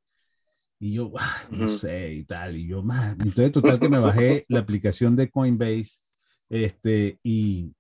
Y 0.79 0.93
yo, 0.93 1.11
ah, 1.17 1.41
no 1.49 1.67
sé, 1.67 2.13
y 2.13 2.25
tal, 2.25 2.55
y 2.55 2.67
yo, 2.67 2.83
más. 2.83 3.13
Entonces, 3.13 3.51
total 3.51 3.79
que 3.79 3.89
me 3.89 3.97
bajé 3.97 4.45
la 4.47 4.59
aplicación 4.59 5.15
de 5.15 5.31
Coinbase 5.31 6.03
este, 6.51 7.17
y, 7.23 7.73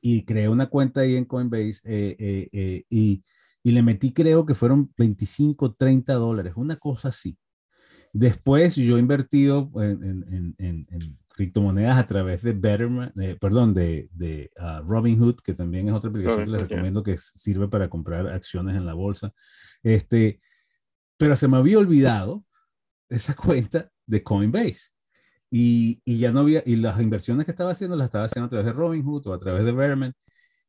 y 0.00 0.24
creé 0.24 0.48
una 0.48 0.66
cuenta 0.66 1.02
ahí 1.02 1.14
en 1.14 1.24
Coinbase 1.24 1.82
eh, 1.84 2.16
eh, 2.18 2.48
eh, 2.50 2.84
y, 2.90 3.22
y 3.66 3.72
le 3.72 3.82
metí, 3.82 4.12
creo 4.12 4.46
que 4.46 4.54
fueron 4.54 4.92
25, 4.96 5.74
30 5.74 6.14
dólares, 6.14 6.52
una 6.54 6.76
cosa 6.76 7.08
así. 7.08 7.36
Después 8.12 8.76
yo 8.76 8.96
he 8.96 9.00
invertido 9.00 9.72
en, 9.74 10.04
en, 10.04 10.54
en, 10.58 10.86
en 10.88 11.18
criptomonedas 11.26 11.98
a 11.98 12.06
través 12.06 12.42
de 12.42 12.52
Betterment, 12.52 13.12
perdón, 13.40 13.74
de, 13.74 14.08
de 14.12 14.52
uh, 14.56 14.86
Robinhood, 14.86 15.40
que 15.42 15.52
también 15.52 15.88
es 15.88 15.94
otra 15.94 16.10
aplicación 16.10 16.44
que 16.44 16.50
les 16.52 16.62
recomiendo 16.62 17.02
que 17.02 17.18
sirve 17.18 17.66
para 17.66 17.90
comprar 17.90 18.28
acciones 18.28 18.76
en 18.76 18.86
la 18.86 18.94
bolsa. 18.94 19.32
Este, 19.82 20.40
pero 21.16 21.34
se 21.34 21.48
me 21.48 21.56
había 21.56 21.80
olvidado 21.80 22.44
esa 23.08 23.34
cuenta 23.34 23.90
de 24.06 24.22
Coinbase. 24.22 24.90
Y, 25.50 26.00
y, 26.04 26.18
ya 26.18 26.30
no 26.30 26.38
había, 26.38 26.62
y 26.64 26.76
las 26.76 27.00
inversiones 27.00 27.46
que 27.46 27.50
estaba 27.50 27.72
haciendo 27.72 27.96
las 27.96 28.04
estaba 28.04 28.26
haciendo 28.26 28.46
a 28.46 28.50
través 28.50 28.66
de 28.66 28.72
Robinhood 28.74 29.26
o 29.26 29.34
a 29.34 29.40
través 29.40 29.64
de 29.64 29.72
Betterment. 29.72 30.14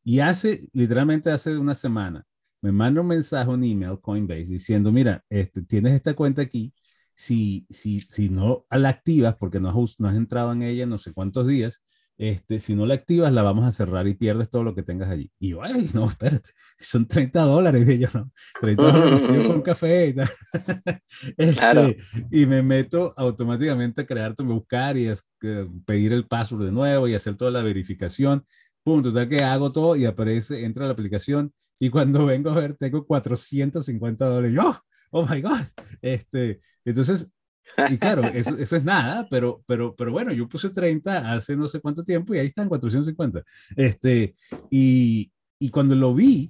Y 0.03 0.19
hace, 0.19 0.67
literalmente 0.73 1.29
hace 1.29 1.55
una 1.59 1.75
semana, 1.75 2.25
me 2.61 2.71
manda 2.71 3.01
un 3.01 3.07
mensaje, 3.07 3.49
un 3.49 3.63
email, 3.63 3.99
Coinbase, 4.01 4.45
diciendo, 4.45 4.91
mira, 4.91 5.23
este, 5.29 5.63
tienes 5.63 5.93
esta 5.93 6.13
cuenta 6.15 6.41
aquí, 6.41 6.73
si, 7.15 7.65
si, 7.69 8.01
si 8.01 8.29
no 8.29 8.65
la 8.69 8.89
activas, 8.89 9.35
porque 9.35 9.59
no 9.59 9.69
has, 9.69 9.99
no 9.99 10.07
has 10.07 10.15
entrado 10.15 10.51
en 10.53 10.63
ella 10.63 10.85
no 10.85 10.97
sé 10.97 11.13
cuántos 11.13 11.47
días, 11.47 11.81
este, 12.19 12.59
si 12.59 12.73
no 12.73 12.87
la 12.87 12.95
activas, 12.95 13.31
la 13.31 13.43
vamos 13.43 13.63
a 13.65 13.71
cerrar 13.71 14.07
y 14.07 14.15
pierdes 14.15 14.49
todo 14.49 14.63
lo 14.63 14.73
que 14.73 14.81
tengas 14.81 15.09
allí. 15.11 15.31
Y 15.39 15.49
yo, 15.49 15.61
ay, 15.61 15.87
no, 15.93 16.07
espérate, 16.07 16.49
son 16.79 17.07
30 17.07 17.41
dólares. 17.41 17.87
Y 17.87 17.99
yo, 17.99 18.07
no, 18.13 18.31
30 18.59 18.83
dólares 18.83 19.27
con 19.47 19.61
café 19.61 20.07
y 20.07 20.13
tal. 20.13 20.29
Este, 21.37 21.97
y 22.31 22.45
me 22.45 22.61
meto 22.61 23.13
automáticamente 23.17 24.01
a 24.01 24.05
crearte, 24.05 24.43
buscar 24.43 24.97
y 24.97 25.11
pedir 25.85 26.13
el 26.13 26.27
password 26.27 26.65
de 26.65 26.71
nuevo 26.71 27.07
y 27.07 27.13
hacer 27.13 27.35
toda 27.35 27.51
la 27.51 27.61
verificación. 27.61 28.43
Punto, 28.87 29.11
tal 29.11 29.27
que 29.27 29.43
hago 29.43 29.69
todo 29.69 29.97
y 29.97 30.05
aparece, 30.05 30.63
entra 30.63 30.85
la 30.85 30.93
aplicación 30.93 31.53
y 31.77 31.89
cuando 31.89 32.25
vengo 32.25 32.51
a 32.51 32.53
ver 32.53 32.73
tengo 32.77 33.05
450 33.05 34.25
dólares. 34.25 34.53
Yo, 34.53 34.81
oh 35.11 35.27
my 35.27 35.41
God. 35.41 35.59
Este, 36.01 36.61
entonces, 36.85 37.29
y 37.89 37.97
claro, 37.97 38.23
eso, 38.27 38.55
eso, 38.57 38.77
es 38.77 38.83
nada, 38.85 39.27
pero, 39.29 39.61
pero, 39.67 39.93
pero 39.93 40.13
bueno, 40.13 40.31
yo 40.31 40.47
puse 40.47 40.69
30 40.69 41.33
hace 41.33 41.57
no 41.57 41.67
sé 41.67 41.81
cuánto 41.81 42.01
tiempo 42.01 42.33
y 42.33 42.39
ahí 42.39 42.47
están 42.47 42.69
450. 42.69 43.43
Este, 43.75 44.35
y, 44.69 45.33
y 45.59 45.69
cuando 45.69 45.93
lo 45.93 46.13
vi, 46.13 46.49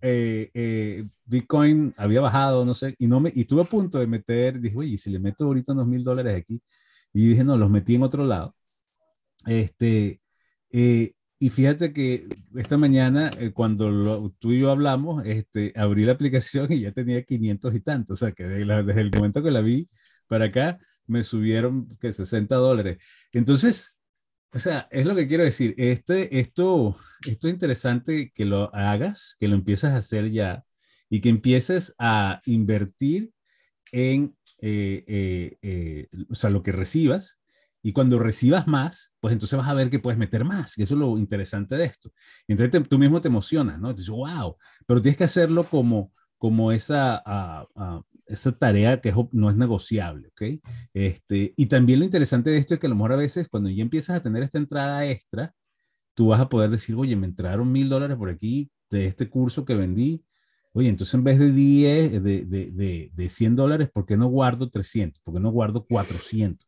eh, 0.00 0.50
eh, 0.54 1.06
Bitcoin 1.26 1.92
había 1.98 2.22
bajado, 2.22 2.64
no 2.64 2.72
sé, 2.72 2.94
y, 2.98 3.06
no 3.06 3.20
me, 3.20 3.30
y 3.34 3.42
estuve 3.42 3.60
a 3.60 3.64
punto 3.64 3.98
de 3.98 4.06
meter, 4.06 4.58
dije, 4.58 4.78
oye, 4.78 4.96
si 4.96 5.10
le 5.10 5.18
meto 5.18 5.44
ahorita 5.44 5.74
unos 5.74 5.86
mil 5.86 6.02
dólares 6.02 6.34
aquí, 6.34 6.62
y 7.12 7.28
dije, 7.28 7.44
no, 7.44 7.58
los 7.58 7.68
metí 7.68 7.96
en 7.96 8.04
otro 8.04 8.24
lado. 8.24 8.54
Este, 9.44 10.22
eh, 10.70 11.12
y 11.38 11.50
fíjate 11.50 11.92
que 11.92 12.26
esta 12.56 12.76
mañana, 12.76 13.30
cuando 13.54 14.34
tú 14.38 14.52
y 14.52 14.60
yo 14.60 14.70
hablamos, 14.70 15.24
este, 15.26 15.72
abrí 15.76 16.04
la 16.04 16.12
aplicación 16.12 16.72
y 16.72 16.80
ya 16.80 16.92
tenía 16.92 17.22
500 17.22 17.74
y 17.74 17.80
tantos. 17.80 18.22
O 18.22 18.26
sea, 18.26 18.32
que 18.32 18.44
desde 18.44 19.00
el 19.00 19.10
momento 19.12 19.42
que 19.42 19.50
la 19.50 19.60
vi, 19.60 19.88
para 20.26 20.46
acá 20.46 20.78
me 21.06 21.24
subieron 21.24 21.96
que 21.98 22.12
60 22.12 22.54
dólares. 22.56 22.98
Entonces, 23.32 23.96
o 24.52 24.58
sea, 24.58 24.88
es 24.90 25.06
lo 25.06 25.14
que 25.14 25.26
quiero 25.26 25.44
decir. 25.44 25.74
Este, 25.76 26.38
esto, 26.38 26.96
esto 27.26 27.48
es 27.48 27.54
interesante 27.54 28.30
que 28.34 28.44
lo 28.44 28.74
hagas, 28.74 29.36
que 29.38 29.48
lo 29.48 29.54
empieces 29.56 29.90
a 29.90 29.96
hacer 29.98 30.30
ya 30.30 30.64
y 31.10 31.20
que 31.20 31.28
empieces 31.28 31.94
a 31.98 32.40
invertir 32.46 33.32
en, 33.92 34.36
eh, 34.60 35.04
eh, 35.06 35.58
eh, 35.62 36.08
o 36.30 36.34
sea, 36.34 36.50
lo 36.50 36.62
que 36.62 36.72
recibas. 36.72 37.38
Y 37.82 37.92
cuando 37.92 38.18
recibas 38.18 38.66
más, 38.66 39.12
pues 39.20 39.32
entonces 39.32 39.58
vas 39.58 39.68
a 39.68 39.74
ver 39.74 39.90
que 39.90 40.00
puedes 40.00 40.18
meter 40.18 40.44
más. 40.44 40.76
Y 40.78 40.82
eso 40.82 40.94
es 40.94 41.00
lo 41.00 41.18
interesante 41.18 41.76
de 41.76 41.84
esto. 41.84 42.12
Entonces 42.46 42.88
tú 42.88 42.98
mismo 42.98 43.20
te 43.20 43.28
emocionas, 43.28 43.78
¿no? 43.80 43.92
Dices, 43.92 44.10
wow, 44.10 44.56
pero 44.86 45.00
tienes 45.00 45.16
que 45.16 45.24
hacerlo 45.24 45.64
como, 45.64 46.12
como 46.38 46.72
esa, 46.72 47.22
uh, 47.76 47.80
uh, 47.80 48.02
esa 48.26 48.52
tarea 48.52 49.00
que 49.00 49.12
no 49.32 49.50
es 49.50 49.56
negociable, 49.56 50.28
¿ok? 50.28 50.42
Este, 50.92 51.54
y 51.56 51.66
también 51.66 52.00
lo 52.00 52.04
interesante 52.04 52.50
de 52.50 52.58
esto 52.58 52.74
es 52.74 52.80
que 52.80 52.86
a 52.86 52.90
lo 52.90 52.96
mejor 52.96 53.12
a 53.12 53.16
veces 53.16 53.48
cuando 53.48 53.70
ya 53.70 53.82
empiezas 53.82 54.16
a 54.16 54.22
tener 54.22 54.42
esta 54.42 54.58
entrada 54.58 55.06
extra, 55.06 55.54
tú 56.14 56.28
vas 56.28 56.40
a 56.40 56.48
poder 56.48 56.70
decir, 56.70 56.94
oye, 56.96 57.16
me 57.16 57.26
entraron 57.26 57.70
mil 57.72 57.88
dólares 57.88 58.16
por 58.16 58.30
aquí 58.30 58.70
de 58.90 59.06
este 59.06 59.28
curso 59.30 59.64
que 59.64 59.74
vendí. 59.74 60.24
Oye, 60.72 60.88
entonces 60.88 61.14
en 61.14 61.24
vez 61.24 61.38
de 61.38 61.52
10, 61.52 62.12
de, 62.12 62.20
de, 62.44 62.70
de, 62.72 63.10
de 63.12 63.28
100 63.28 63.56
dólares, 63.56 63.90
¿por 63.92 64.06
qué 64.06 64.16
no 64.16 64.28
guardo 64.28 64.70
300? 64.70 65.20
¿Por 65.22 65.34
qué 65.34 65.40
no 65.40 65.50
guardo 65.50 65.84
400? 65.86 66.67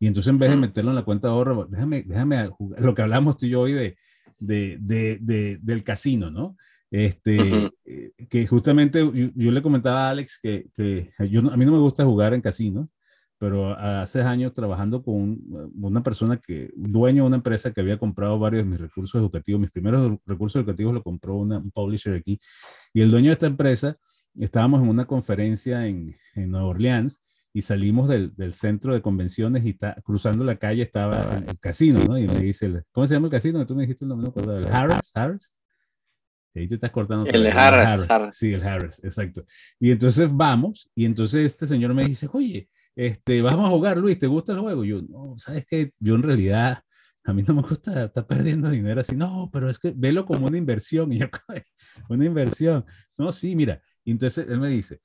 Y 0.00 0.06
entonces 0.06 0.30
en 0.30 0.38
vez 0.38 0.50
de 0.50 0.56
meterlo 0.56 0.90
en 0.90 0.96
la 0.96 1.04
cuenta 1.04 1.28
de 1.28 1.34
ahorro, 1.34 1.66
déjame, 1.66 2.02
déjame 2.02 2.48
jugar, 2.48 2.80
lo 2.80 2.94
que 2.94 3.02
hablamos 3.02 3.36
tú 3.36 3.44
y 3.44 3.50
yo 3.50 3.60
hoy 3.60 3.74
de, 4.38 4.78
de, 4.80 5.58
del 5.60 5.84
casino, 5.84 6.30
¿no? 6.30 6.56
Este, 6.90 7.70
eh, 7.84 8.12
que 8.28 8.46
justamente 8.46 8.98
yo, 9.36 9.50
le 9.52 9.62
comentaba 9.62 10.06
a 10.06 10.10
Alex 10.10 10.40
que, 10.42 10.68
que 10.74 11.12
yo, 11.30 11.40
a 11.52 11.56
mí 11.56 11.66
no 11.66 11.72
me 11.72 11.78
gusta 11.78 12.04
jugar 12.04 12.32
en 12.32 12.40
casino, 12.40 12.88
pero 13.38 13.78
hace 13.78 14.22
años 14.22 14.54
trabajando 14.54 15.02
con 15.02 15.38
una 15.80 16.02
persona 16.02 16.38
que, 16.38 16.70
dueño 16.74 17.22
de 17.22 17.28
una 17.28 17.36
empresa 17.36 17.70
que 17.70 17.82
había 17.82 17.98
comprado 17.98 18.38
varios 18.38 18.64
de 18.64 18.70
mis 18.70 18.80
recursos 18.80 19.20
educativos, 19.20 19.60
mis 19.60 19.70
primeros 19.70 20.18
recursos 20.26 20.60
educativos 20.60 20.94
lo 20.94 21.02
compró 21.02 21.36
una, 21.36 21.58
un 21.58 21.70
publisher 21.70 22.14
aquí, 22.14 22.40
y 22.94 23.02
el 23.02 23.10
dueño 23.10 23.28
de 23.28 23.32
esta 23.32 23.46
empresa, 23.46 23.96
estábamos 24.34 24.82
en 24.82 24.88
una 24.88 25.04
conferencia 25.04 25.86
en, 25.86 26.16
en 26.34 26.50
Nueva 26.50 26.66
Orleans 26.68 27.22
y 27.52 27.62
salimos 27.62 28.08
del, 28.08 28.34
del, 28.36 28.52
centro 28.52 28.94
de 28.94 29.02
convenciones 29.02 29.64
y 29.64 29.70
está, 29.70 29.96
cruzando 30.04 30.44
la 30.44 30.56
calle 30.56 30.82
estaba 30.82 31.42
el 31.46 31.58
casino, 31.58 32.04
¿no? 32.04 32.18
Y 32.18 32.28
me 32.28 32.38
dice, 32.38 32.82
¿cómo 32.92 33.06
se 33.06 33.14
llama 33.14 33.26
el 33.26 33.32
casino? 33.32 33.66
Tú 33.66 33.74
me 33.74 33.82
dijiste 33.82 34.04
el 34.04 34.10
nombre, 34.10 34.32
no 34.34 34.56
el 34.56 34.68
Harris, 34.68 35.10
Harris. 35.14 35.54
Ahí 36.54 36.66
te 36.68 36.74
estás 36.74 36.90
cortando. 36.90 37.26
El 37.26 37.42
de 37.42 37.50
Harris, 37.50 38.36
Sí, 38.36 38.52
el 38.52 38.62
Harris, 38.62 39.02
exacto. 39.04 39.44
Y 39.78 39.90
entonces 39.90 40.30
vamos, 40.32 40.90
y 40.94 41.04
entonces 41.04 41.46
este 41.46 41.66
señor 41.66 41.94
me 41.94 42.04
dice, 42.04 42.28
oye, 42.32 42.68
este, 42.94 43.40
vamos 43.42 43.66
a 43.66 43.70
jugar, 43.70 43.96
Luis, 43.96 44.18
¿te 44.18 44.26
gusta 44.26 44.52
el 44.52 44.60
juego? 44.60 44.84
Yo, 44.84 45.00
no, 45.02 45.34
¿sabes 45.38 45.66
qué? 45.66 45.92
Yo 45.98 46.14
en 46.14 46.22
realidad, 46.22 46.82
a 47.24 47.32
mí 47.32 47.42
no 47.42 47.54
me 47.54 47.62
gusta 47.62 48.04
estar 48.04 48.26
perdiendo 48.26 48.70
dinero 48.70 49.00
así, 49.00 49.14
no, 49.14 49.50
pero 49.52 49.68
es 49.68 49.78
que 49.78 49.92
velo 49.96 50.24
como 50.24 50.46
una 50.46 50.58
inversión. 50.58 51.12
Y 51.12 51.18
yo, 51.18 51.28
una 52.08 52.24
inversión. 52.24 52.84
No, 53.18 53.32
sí, 53.32 53.54
mira. 53.54 53.80
Y 54.04 54.12
entonces 54.12 54.48
él 54.48 54.58
me 54.58 54.68
dice, 54.68 55.00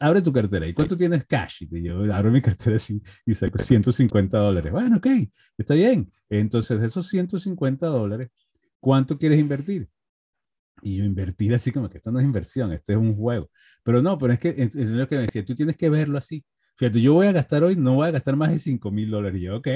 abre 0.00 0.22
tu 0.22 0.32
cartera. 0.32 0.66
¿Y 0.66 0.74
cuánto 0.74 0.96
tienes 0.96 1.24
cash? 1.26 1.62
Y 1.70 1.82
yo 1.82 2.12
abro 2.12 2.30
mi 2.30 2.42
cartera 2.42 2.76
así 2.76 3.02
y 3.26 3.34
saco 3.34 3.58
150 3.58 4.38
dólares. 4.38 4.72
Bueno, 4.72 4.96
ok, 4.96 5.06
está 5.56 5.74
bien. 5.74 6.10
Entonces, 6.28 6.80
de 6.80 6.86
esos 6.86 7.06
150 7.08 7.86
dólares, 7.86 8.30
¿cuánto 8.80 9.18
quieres 9.18 9.38
invertir? 9.38 9.88
Y 10.82 10.96
yo 10.96 11.04
invertir 11.04 11.54
así 11.54 11.70
como 11.70 11.88
que 11.88 11.98
esto 11.98 12.10
no 12.10 12.18
es 12.18 12.24
inversión, 12.24 12.72
esto 12.72 12.92
es 12.92 12.98
un 12.98 13.14
juego. 13.14 13.50
Pero 13.84 14.02
no, 14.02 14.18
pero 14.18 14.32
es 14.32 14.40
que 14.40 14.48
es, 14.48 14.74
lo 14.74 15.08
que 15.08 15.16
me 15.16 15.22
decía, 15.22 15.44
tú 15.44 15.54
tienes 15.54 15.76
que 15.76 15.88
verlo 15.90 16.18
así. 16.18 16.44
Fíjate, 16.82 17.00
yo 17.00 17.14
voy 17.14 17.28
a 17.28 17.32
gastar 17.32 17.62
hoy, 17.62 17.76
no 17.76 17.94
voy 17.94 18.08
a 18.08 18.10
gastar 18.10 18.34
más 18.34 18.50
de 18.50 18.58
5 18.58 18.90
mil 18.90 19.08
dólares. 19.08 19.40
Y 19.40 19.44
yo, 19.44 19.58
ok, 19.58 19.68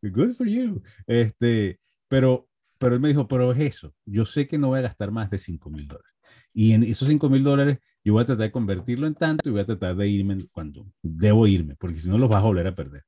good 0.00 0.32
for 0.32 0.48
you. 0.48 0.80
Este, 1.06 1.78
pero, 2.08 2.48
pero 2.78 2.94
él 2.94 3.02
me 3.02 3.08
dijo, 3.08 3.28
pero 3.28 3.52
es 3.52 3.60
eso, 3.60 3.94
yo 4.06 4.24
sé 4.24 4.48
que 4.48 4.56
no 4.56 4.68
voy 4.68 4.78
a 4.78 4.82
gastar 4.82 5.10
más 5.10 5.28
de 5.28 5.36
5 5.38 5.68
mil 5.68 5.86
dólares. 5.86 6.10
Y 6.54 6.72
en 6.72 6.84
esos 6.84 7.06
5 7.06 7.28
mil 7.28 7.44
dólares, 7.44 7.80
yo 8.02 8.14
voy 8.14 8.22
a 8.22 8.24
tratar 8.24 8.46
de 8.46 8.52
convertirlo 8.52 9.06
en 9.06 9.14
tanto 9.14 9.46
y 9.46 9.52
voy 9.52 9.60
a 9.60 9.66
tratar 9.66 9.94
de 9.94 10.08
irme 10.08 10.48
cuando 10.50 10.86
debo 11.02 11.46
irme, 11.46 11.76
porque 11.76 11.98
si 11.98 12.08
no 12.08 12.16
los 12.16 12.30
vas 12.30 12.38
a 12.38 12.46
volver 12.46 12.66
a 12.66 12.74
perder. 12.74 13.04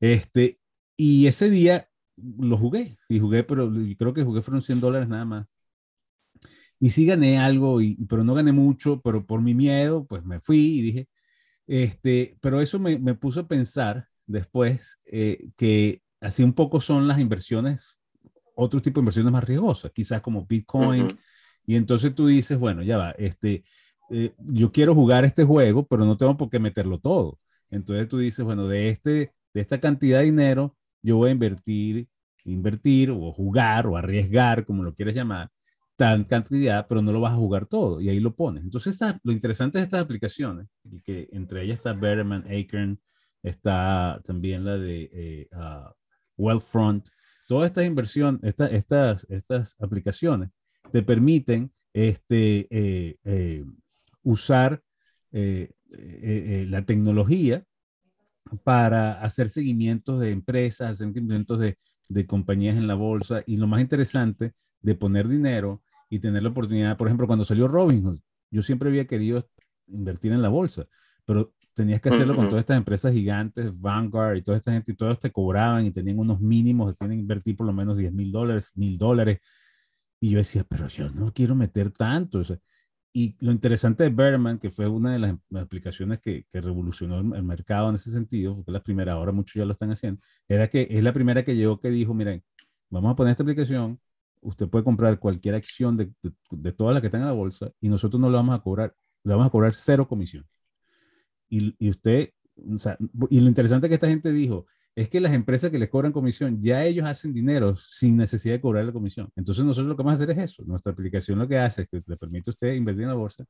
Este, 0.00 0.58
y 0.96 1.26
ese 1.26 1.50
día 1.50 1.90
lo 2.16 2.56
jugué, 2.56 2.96
y 3.06 3.20
jugué, 3.20 3.44
pero 3.44 3.70
creo 3.98 4.14
que 4.14 4.24
jugué 4.24 4.40
fueron 4.40 4.62
100 4.62 4.80
dólares 4.80 5.10
nada 5.10 5.26
más. 5.26 5.46
Y 6.80 6.88
sí 6.88 7.04
gané 7.04 7.38
algo, 7.38 7.82
y, 7.82 8.02
pero 8.06 8.24
no 8.24 8.32
gané 8.32 8.52
mucho, 8.52 8.98
pero 9.02 9.26
por 9.26 9.42
mi 9.42 9.52
miedo, 9.52 10.06
pues 10.06 10.24
me 10.24 10.40
fui 10.40 10.78
y 10.78 10.80
dije, 10.80 11.08
este, 11.72 12.36
pero 12.42 12.60
eso 12.60 12.78
me, 12.78 12.98
me 12.98 13.14
puso 13.14 13.40
a 13.40 13.48
pensar 13.48 14.06
después 14.26 15.00
eh, 15.06 15.48
que 15.56 16.02
así 16.20 16.42
un 16.42 16.52
poco 16.52 16.82
son 16.82 17.08
las 17.08 17.18
inversiones, 17.18 17.98
otro 18.54 18.82
tipo 18.82 19.00
de 19.00 19.04
inversiones 19.04 19.32
más 19.32 19.44
riesgosas, 19.44 19.90
quizás 19.90 20.20
como 20.20 20.44
Bitcoin. 20.44 21.08
Y 21.64 21.76
entonces 21.76 22.14
tú 22.14 22.26
dices, 22.26 22.58
bueno, 22.58 22.82
ya 22.82 22.98
va, 22.98 23.12
este, 23.12 23.64
eh, 24.10 24.34
yo 24.38 24.70
quiero 24.70 24.94
jugar 24.94 25.24
este 25.24 25.44
juego, 25.44 25.86
pero 25.86 26.04
no 26.04 26.18
tengo 26.18 26.36
por 26.36 26.50
qué 26.50 26.58
meterlo 26.58 26.98
todo. 27.00 27.40
Entonces 27.70 28.06
tú 28.06 28.18
dices, 28.18 28.44
bueno, 28.44 28.68
de, 28.68 28.90
este, 28.90 29.32
de 29.54 29.60
esta 29.62 29.80
cantidad 29.80 30.18
de 30.18 30.26
dinero, 30.26 30.76
yo 31.00 31.16
voy 31.16 31.30
a 31.30 31.32
invertir, 31.32 32.06
invertir 32.44 33.10
o 33.10 33.32
jugar 33.32 33.86
o 33.86 33.96
arriesgar, 33.96 34.66
como 34.66 34.82
lo 34.82 34.94
quieres 34.94 35.14
llamar, 35.14 35.50
tal 35.96 36.26
cantidad, 36.26 36.86
pero 36.88 37.02
no 37.02 37.12
lo 37.12 37.20
vas 37.20 37.32
a 37.32 37.36
jugar 37.36 37.66
todo 37.66 38.00
y 38.00 38.08
ahí 38.08 38.20
lo 38.20 38.34
pones. 38.34 38.64
Entonces, 38.64 38.98
lo 39.22 39.32
interesante 39.32 39.78
de 39.78 39.84
estas 39.84 40.00
aplicaciones, 40.00 40.66
y 40.84 41.00
que 41.02 41.28
entre 41.32 41.62
ellas 41.62 41.76
está 41.76 41.92
Betterman, 41.92 42.44
Acorn, 42.50 42.98
está 43.42 44.20
también 44.24 44.64
la 44.64 44.78
de 44.78 45.10
eh, 45.12 45.48
uh, 45.52 45.90
Wealthfront, 46.36 47.08
todas 47.46 47.66
estas 47.66 47.84
inversiones, 47.84 48.40
estas, 48.70 49.26
estas 49.28 49.76
aplicaciones 49.80 50.50
te 50.90 51.02
permiten 51.02 51.72
este, 51.92 52.66
eh, 52.70 53.16
eh, 53.24 53.64
usar 54.22 54.82
la 55.30 56.84
tecnología 56.84 57.64
para 58.64 59.22
hacer 59.22 59.48
seguimientos 59.48 60.20
de 60.20 60.30
empresas, 60.30 60.90
hacer 60.90 61.08
seguimientos 61.08 61.58
de, 61.58 61.78
de 62.08 62.26
compañías 62.26 62.76
en 62.76 62.86
la 62.86 62.94
bolsa 62.94 63.42
y 63.46 63.56
lo 63.56 63.66
más 63.66 63.80
interesante 63.80 64.52
de 64.82 64.94
poner 64.94 65.28
dinero 65.28 65.82
y 66.10 66.18
tener 66.18 66.42
la 66.42 66.50
oportunidad, 66.50 66.96
por 66.96 67.08
ejemplo, 67.08 67.26
cuando 67.26 67.44
salió 67.44 67.68
Robinhood, 67.68 68.18
yo 68.50 68.62
siempre 68.62 68.88
había 68.88 69.06
querido 69.06 69.42
invertir 69.86 70.32
en 70.32 70.42
la 70.42 70.48
bolsa, 70.48 70.86
pero 71.24 71.54
tenías 71.74 72.00
que 72.00 72.10
hacerlo 72.10 72.36
con 72.36 72.48
todas 72.48 72.62
estas 72.62 72.76
empresas 72.76 73.12
gigantes, 73.12 73.72
Vanguard 73.80 74.36
y 74.36 74.42
toda 74.42 74.58
esta 74.58 74.72
gente, 74.72 74.92
y 74.92 74.94
todos 74.94 75.18
te 75.18 75.30
cobraban 75.30 75.86
y 75.86 75.90
tenían 75.90 76.18
unos 76.18 76.40
mínimos, 76.40 76.96
tienen 76.96 77.18
que 77.18 77.22
invertir 77.22 77.56
por 77.56 77.66
lo 77.66 77.72
menos 77.72 77.96
10 77.96 78.12
mil 78.12 78.30
dólares, 78.30 78.72
mil 78.74 78.98
dólares. 78.98 79.40
Y 80.20 80.30
yo 80.30 80.38
decía, 80.38 80.64
pero 80.68 80.86
yo 80.88 81.10
no 81.10 81.32
quiero 81.32 81.54
meter 81.54 81.90
tanto. 81.90 82.42
y 83.12 83.36
lo 83.40 83.52
interesante 83.52 84.04
de 84.04 84.10
Berman, 84.10 84.58
que 84.58 84.70
fue 84.70 84.86
una 84.88 85.12
de 85.12 85.18
las, 85.18 85.34
aplicaciones 85.54 86.20
que, 86.20 86.46
que, 86.52 86.60
revolucionó 86.60 87.18
el, 87.20 87.42
mercado 87.42 87.88
en 87.88 87.96
ese 87.96 88.12
sentido, 88.12 88.56
porque 88.56 88.72
la 88.72 88.82
primera, 88.82 89.14
ahora 89.14 89.32
muchos 89.32 89.54
ya 89.54 89.64
lo 89.64 89.72
están 89.72 89.90
haciendo, 89.90 90.20
era 90.48 90.68
que 90.68 90.86
es 90.90 91.02
la 91.02 91.12
primera 91.12 91.42
que 91.44 91.56
llegó 91.56 91.80
que 91.80 91.90
dijo, 91.90 92.14
miren, 92.14 92.42
vamos 92.90 93.12
a 93.12 93.16
poner 93.16 93.32
esta 93.32 93.42
aplicación, 93.42 93.98
usted 94.42 94.68
puede 94.68 94.84
comprar 94.84 95.18
cualquier 95.18 95.54
acción 95.54 95.96
de, 95.96 96.12
de, 96.50 96.72
todas 96.72 96.94
las 96.94 97.00
que 97.00 97.06
están 97.06 97.22
en 97.22 97.28
la 97.28 97.32
bolsa 97.32 97.70
y 97.80 97.88
nosotros 97.88 98.20
no 98.20 98.28
le 98.28 98.36
vamos 98.36 98.58
a 98.58 98.62
cobrar, 98.62 98.94
le 99.24 99.32
vamos 99.32 99.46
a 99.46 99.50
cobrar 99.50 99.74
cero 99.74 100.06
comisión. 100.06 100.46
Y, 101.48 101.74
y 101.78 101.90
usted, 101.90 102.30
o 102.56 102.78
sea, 102.78 102.96
y 103.30 103.40
lo 103.40 103.48
interesante 103.48 103.88
que 103.88 103.94
esta 103.94 104.08
gente 104.08 104.32
dijo, 104.32 104.66
es 104.94 105.08
que 105.08 105.20
las 105.20 105.32
empresas 105.32 105.70
que 105.70 105.78
les 105.78 105.88
cobran 105.88 106.12
comisión, 106.12 106.60
ya 106.60 106.84
ellos 106.84 107.06
hacen 107.06 107.32
dinero 107.32 107.76
sin 107.76 108.16
necesidad 108.16 108.56
de 108.56 108.60
cobrar 108.60 108.84
la 108.84 108.92
comisión. 108.92 109.30
Entonces 109.36 109.64
nosotros 109.64 109.88
lo 109.88 109.96
que 109.96 110.02
vamos 110.02 110.20
a 110.20 110.24
hacer 110.24 110.36
es 110.36 110.42
eso. 110.42 110.62
Nuestra 110.64 110.92
aplicación 110.92 111.38
lo 111.38 111.48
que 111.48 111.58
hace 111.58 111.82
es 111.82 111.88
que 111.88 112.02
le 112.06 112.16
permite 112.16 112.50
a 112.50 112.52
usted 112.52 112.74
invertir 112.74 113.04
en 113.04 113.08
la 113.08 113.14
bolsa 113.14 113.44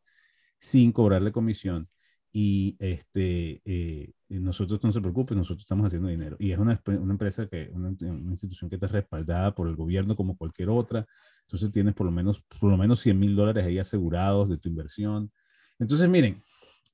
sin 0.59 0.93
cobrarle 0.93 1.33
comisión. 1.33 1.89
Y 2.33 2.77
este, 2.79 3.61
eh, 3.65 4.13
nosotros 4.29 4.83
no 4.83 4.91
se 4.91 5.01
preocupe, 5.01 5.35
nosotros 5.35 5.61
estamos 5.61 5.87
haciendo 5.87 6.09
dinero. 6.09 6.37
Y 6.39 6.53
es 6.53 6.59
una, 6.59 6.81
una 6.87 7.13
empresa, 7.13 7.47
que, 7.47 7.71
una, 7.73 7.95
una, 8.01 8.31
institución 8.31 8.71
que 8.71 8.77
está 8.77 8.87
respaldada 8.87 9.55
por 9.55 9.69
el 9.69 9.77
gobierno 9.77 10.17
como 10.17 10.37
cualquier 10.37 10.71
otra. 10.71 11.07
Entonces 11.43 11.71
tienes 11.71 11.95
por 11.95 12.07
lo 12.07 12.13
menos, 12.13 12.43
por 12.59 12.71
lo 12.71 12.77
menos 12.79 13.01
100 13.01 13.19
mil 13.19 13.37
dólares 13.37 13.67
ahí 13.67 13.79
asegurados 13.79 14.49
de 14.49 14.57
tu 14.57 14.71
inversión. 14.71 15.31
Entonces, 15.79 16.09
miren, 16.09 16.43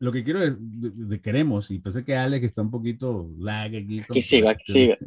lo 0.01 0.11
que 0.11 0.25
quiero 0.25 0.43
es, 0.43 0.57
de, 0.59 1.21
queremos, 1.21 1.71
y 1.71 1.79
pensé 1.79 2.05
que 2.05 2.17
Alex 2.17 2.47
está 2.47 2.63
un 2.63 2.71
poquito 2.71 3.31
lag 3.39 3.75
aquí. 3.77 4.03
Que 4.13 4.23
siga, 4.23 4.55
que 4.55 4.73
siga. 4.73 4.99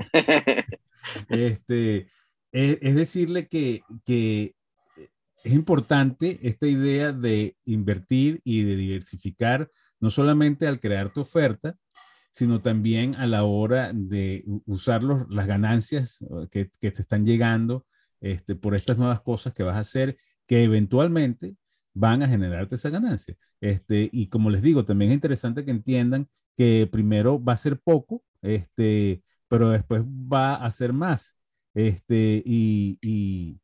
Este, 1.29 2.07
es, 2.51 2.77
es, 2.79 2.95
decirle 2.95 3.47
que, 3.47 3.81
que 4.05 4.53
es 5.43 5.53
importante 5.53 6.39
esta 6.43 6.67
idea 6.67 7.11
de 7.11 7.55
invertir 7.65 8.39
y 8.43 8.61
de 8.61 8.75
diversificar, 8.75 9.69
no 10.01 10.09
solamente 10.09 10.67
al 10.67 10.79
crear 10.79 11.11
tu 11.11 11.21
oferta, 11.21 11.77
sino 12.31 12.61
también 12.61 13.15
a 13.15 13.27
la 13.27 13.43
hora 13.43 13.91
de 13.93 14.43
usar 14.65 15.03
las 15.03 15.47
ganancias 15.47 16.19
que, 16.49 16.69
que, 16.79 16.91
te 16.91 17.01
están 17.01 17.25
llegando 17.25 17.85
este, 18.21 18.55
por 18.55 18.75
estas 18.75 18.97
nuevas 18.97 19.21
cosas 19.21 19.53
que 19.53 19.63
vas 19.63 19.75
a 19.75 19.79
hacer, 19.79 20.17
que 20.45 20.63
eventualmente 20.63 21.55
van 21.93 22.23
a 22.23 22.27
generarte 22.27 22.75
esa 22.75 22.89
ganancia. 22.89 23.35
Este, 23.59 24.09
y 24.11 24.27
como 24.27 24.49
les 24.49 24.61
digo, 24.61 24.85
también 24.85 25.11
es 25.11 25.15
interesante 25.15 25.65
que 25.65 25.71
entiendan 25.71 26.29
que 26.55 26.87
primero 26.91 27.43
va 27.43 27.53
a 27.53 27.57
ser 27.57 27.79
poco, 27.79 28.23
este, 28.41 29.23
pero 29.47 29.69
después 29.69 30.03
va 30.03 30.55
a 30.55 30.71
ser 30.71 30.93
más. 30.93 31.37
Este, 31.73 32.41
y, 32.45 32.97
y 33.01 33.59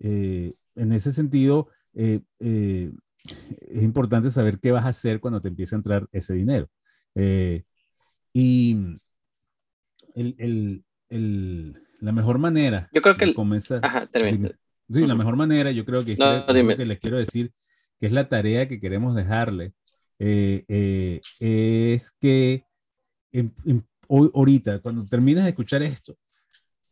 eh, 0.00 0.54
en 0.74 0.92
ese 0.92 1.12
sentido, 1.12 1.68
eh, 1.94 2.20
eh, 2.40 2.92
es 3.24 3.82
importante 3.82 4.30
saber 4.30 4.58
qué 4.58 4.72
vas 4.72 4.84
a 4.84 4.88
hacer 4.88 5.20
cuando 5.20 5.40
te 5.40 5.48
empiece 5.48 5.74
a 5.74 5.78
entrar 5.78 6.08
ese 6.12 6.34
dinero. 6.34 6.68
Eh, 7.14 7.64
y 8.32 8.76
el, 10.14 10.34
el, 10.38 10.84
el, 11.08 11.82
la 12.00 12.12
mejor 12.12 12.38
manera 12.38 12.88
yo 12.92 13.02
creo 13.02 13.16
que 13.16 13.26
de 13.26 13.34
comenzar. 13.34 13.80
Ajá, 13.82 14.08
sí, 14.12 15.06
la 15.06 15.14
mejor 15.14 15.36
manera, 15.36 15.70
yo 15.70 15.84
creo 15.84 16.04
que, 16.04 16.16
no, 16.16 16.38
es 16.38 16.44
que, 16.46 16.76
que 16.76 16.86
les 16.86 16.98
quiero 16.98 17.18
decir 17.18 17.52
que 18.00 18.06
es 18.06 18.12
la 18.12 18.28
tarea 18.28 18.66
que 18.66 18.80
queremos 18.80 19.14
dejarle, 19.14 19.72
eh, 20.18 20.64
eh, 20.68 21.20
es 21.94 22.10
que 22.20 22.64
en, 23.30 23.54
en, 23.64 23.86
hoy, 24.08 24.30
ahorita, 24.34 24.80
cuando 24.80 25.04
termines 25.04 25.44
de 25.44 25.50
escuchar 25.50 25.82
esto, 25.82 26.16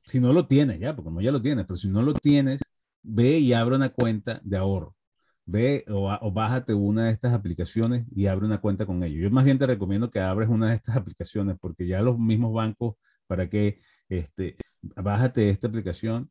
si 0.05 0.21
no 0.21 0.33
lo 0.33 0.47
tienes 0.47 0.81
ya, 0.81 0.95
porque 0.95 1.07
como 1.07 1.21
ya 1.21 1.33
lo 1.33 1.41
tienes, 1.41 1.67
pero 1.67 1.77
si 1.77 1.89
no 1.89 2.03
lo 2.03 2.15
tienes, 2.15 2.61
ve 3.03 3.39
y 3.39 3.53
abre 3.53 3.77
una 3.77 3.91
cuenta 3.91 4.41
de 4.45 4.57
ahorro. 4.57 4.95
Ve 5.51 5.85
o, 5.89 6.33
bájate 6.33 6.75
una 6.75 7.07
de 7.07 7.13
estas 7.13 7.35
aplicaciones 7.35 8.07
y 8.15 8.27
abre 8.27 8.47
una 8.47 8.61
cuenta 8.61 8.87
con 8.87 9.03
ellos. 9.03 9.21
Yo 9.23 9.31
más 9.31 9.45
bien 9.45 9.59
te 9.59 9.67
recomiendo 9.67 10.09
que 10.09 10.21
abres 10.21 10.49
una 10.49 10.69
de 10.69 10.77
estas 10.77 10.97
aplicaciones 10.97 11.57
porque 11.61 11.87
ya 11.87 12.01
los 12.03 12.19
mismos 12.19 12.53
bancos, 12.53 12.95
para 13.27 13.49
que 13.49 13.81
este, 14.09 14.57
bájate 14.83 15.51
esta 15.51 15.67
aplicación 15.69 16.31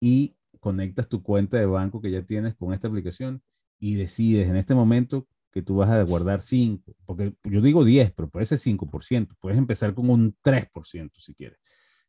y 0.00 0.36
conectas 0.60 1.08
tu 1.08 1.22
cuenta 1.22 1.58
de 1.58 1.66
banco 1.66 2.00
que 2.00 2.10
ya 2.10 2.22
tienes 2.22 2.56
con 2.56 2.72
esta 2.72 2.88
aplicación 2.88 3.40
y 3.78 3.94
decides 3.94 4.48
en 4.48 4.56
este 4.56 4.74
momento 4.74 5.28
que 5.52 5.62
tú 5.62 5.76
vas 5.76 5.88
a 5.88 6.02
guardar 6.02 6.40
5, 6.40 6.94
porque 7.06 7.34
yo 7.44 7.60
digo 7.60 7.84
10, 7.84 8.12
pero 8.14 8.28
puede 8.28 8.44
ser 8.46 8.58
5%, 8.58 9.36
puedes 9.40 9.58
empezar 9.58 9.94
con 9.94 10.10
un 10.10 10.36
3% 10.42 11.20
si 11.20 11.34
quieres, 11.34 11.58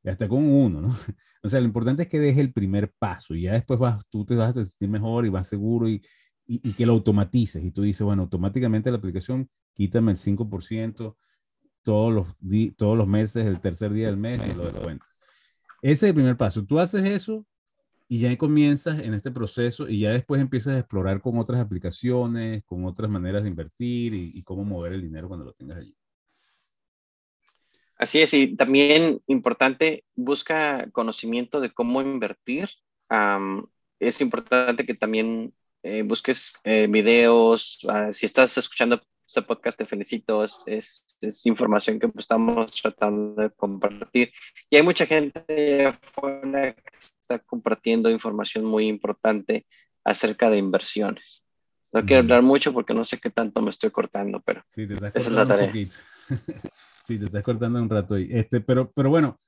hasta 0.04 0.28
con 0.28 0.40
un 0.40 0.52
1, 0.52 0.82
¿no? 0.82 0.88
O 1.44 1.50
sea, 1.50 1.62
lo 1.62 1.68
importante 1.68 2.04
es 2.04 2.10
que 2.10 2.20
dejes 2.20 2.40
el 2.40 2.52
primer 2.52 2.92
paso 3.00 3.36
y 3.36 3.44
ya 3.44 3.54
después 3.54 3.80
vas, 3.80 4.04
tú 4.10 4.26
te 4.26 4.36
vas 4.36 4.58
a 4.58 4.66
sentir 4.66 4.90
mejor 4.90 5.26
y 5.26 5.30
vas 5.30 5.48
seguro 5.48 5.88
y, 5.88 6.02
y, 6.48 6.68
y 6.70 6.74
que 6.74 6.86
lo 6.86 6.94
automatices 6.94 7.64
y 7.64 7.72
tú 7.72 7.82
dices, 7.84 8.04
bueno, 8.04 8.24
automáticamente 8.24 8.90
la 8.90 8.98
aplicación 8.98 9.50
quítame 9.74 10.12
el 10.12 10.18
5% 10.18 11.16
todos 11.84 12.14
los, 12.14 12.28
todos 12.76 12.98
los 12.98 13.08
meses, 13.08 13.46
el 13.46 13.62
tercer 13.62 13.94
día 13.94 14.08
del 14.08 14.18
mes 14.18 14.42
y 14.46 14.54
lo 14.56 14.66
de 14.66 14.82
cuenta. 14.82 15.06
Ese 15.82 16.08
es 16.08 16.10
el 16.10 16.16
primer 16.16 16.36
paso. 16.36 16.66
Tú 16.66 16.80
haces 16.80 17.04
eso 17.04 17.46
y 18.10 18.20
ya 18.20 18.38
comienzas 18.38 19.00
en 19.00 19.14
este 19.14 19.32
proceso 19.32 19.88
y 19.88 20.00
ya 20.00 20.12
después 20.12 20.42
empiezas 20.42 20.76
a 20.76 20.80
explorar 20.80 21.22
con 21.22 21.38
otras 21.38 21.62
aplicaciones, 21.62 22.64
con 22.66 22.84
otras 22.84 23.10
maneras 23.10 23.44
de 23.44 23.50
invertir 23.50 24.14
y, 24.14 24.32
y 24.34 24.44
cómo 24.44 24.66
mover 24.66 24.94
el 24.94 25.02
dinero 25.02 25.30
cuando 25.30 25.46
lo 25.46 25.54
tengas 25.54 25.78
allí. 25.78 25.96
Así 27.98 28.20
es, 28.20 28.34
y 28.34 28.56
también 28.56 29.22
importante, 29.28 30.04
busca 30.16 30.90
conocimiento 30.92 31.62
de 31.62 31.74
cómo 31.74 32.02
invertir. 32.02 32.70
Um, 33.10 33.66
es 34.00 34.20
importante 34.22 34.86
que 34.86 34.94
también 34.94 35.54
eh, 35.88 36.04
busques 36.04 36.54
eh, 36.64 36.88
videos. 36.90 37.80
Uh, 37.84 38.12
si 38.12 38.26
estás 38.26 38.58
escuchando 38.58 39.02
este 39.26 39.42
podcast, 39.42 39.78
te 39.78 39.86
felicito. 39.86 40.44
Es, 40.44 40.64
es, 40.66 41.46
información 41.46 42.00
que 42.00 42.12
estamos 42.18 42.72
tratando 42.82 43.42
de 43.42 43.50
compartir. 43.52 44.32
Y 44.70 44.76
hay 44.76 44.84
mucha 44.84 45.06
gente 45.06 45.86
afuera 45.86 46.74
que 46.74 46.98
está 47.00 47.40
compartiendo 47.40 48.10
información 48.10 48.66
muy 48.66 48.88
importante 48.88 49.66
acerca 50.04 50.50
de 50.50 50.58
inversiones. 50.58 51.46
No 51.94 52.06
quiero 52.06 52.22
hablar 52.22 52.44
mucho 52.44 52.74
porque 52.74 52.94
no 52.94 53.06
sé 53.06 53.18
qué 53.18 53.30
tanto 53.30 53.62
me 53.62 53.70
estoy 53.70 53.90
cortando, 53.92 54.42
pero 54.42 54.62
sí, 54.68 54.84
esa 54.84 55.12
es 55.16 55.32
la 55.32 55.48
tarea. 55.48 55.72
sí, 57.04 57.18
te 57.18 57.26
estás 57.26 57.44
cortando 57.44 57.82
un 57.82 57.90
rato 57.90 58.16
ahí. 58.16 58.28
Este, 58.30 58.60
pero, 58.60 58.92
pero 58.92 59.10
bueno, 59.10 59.40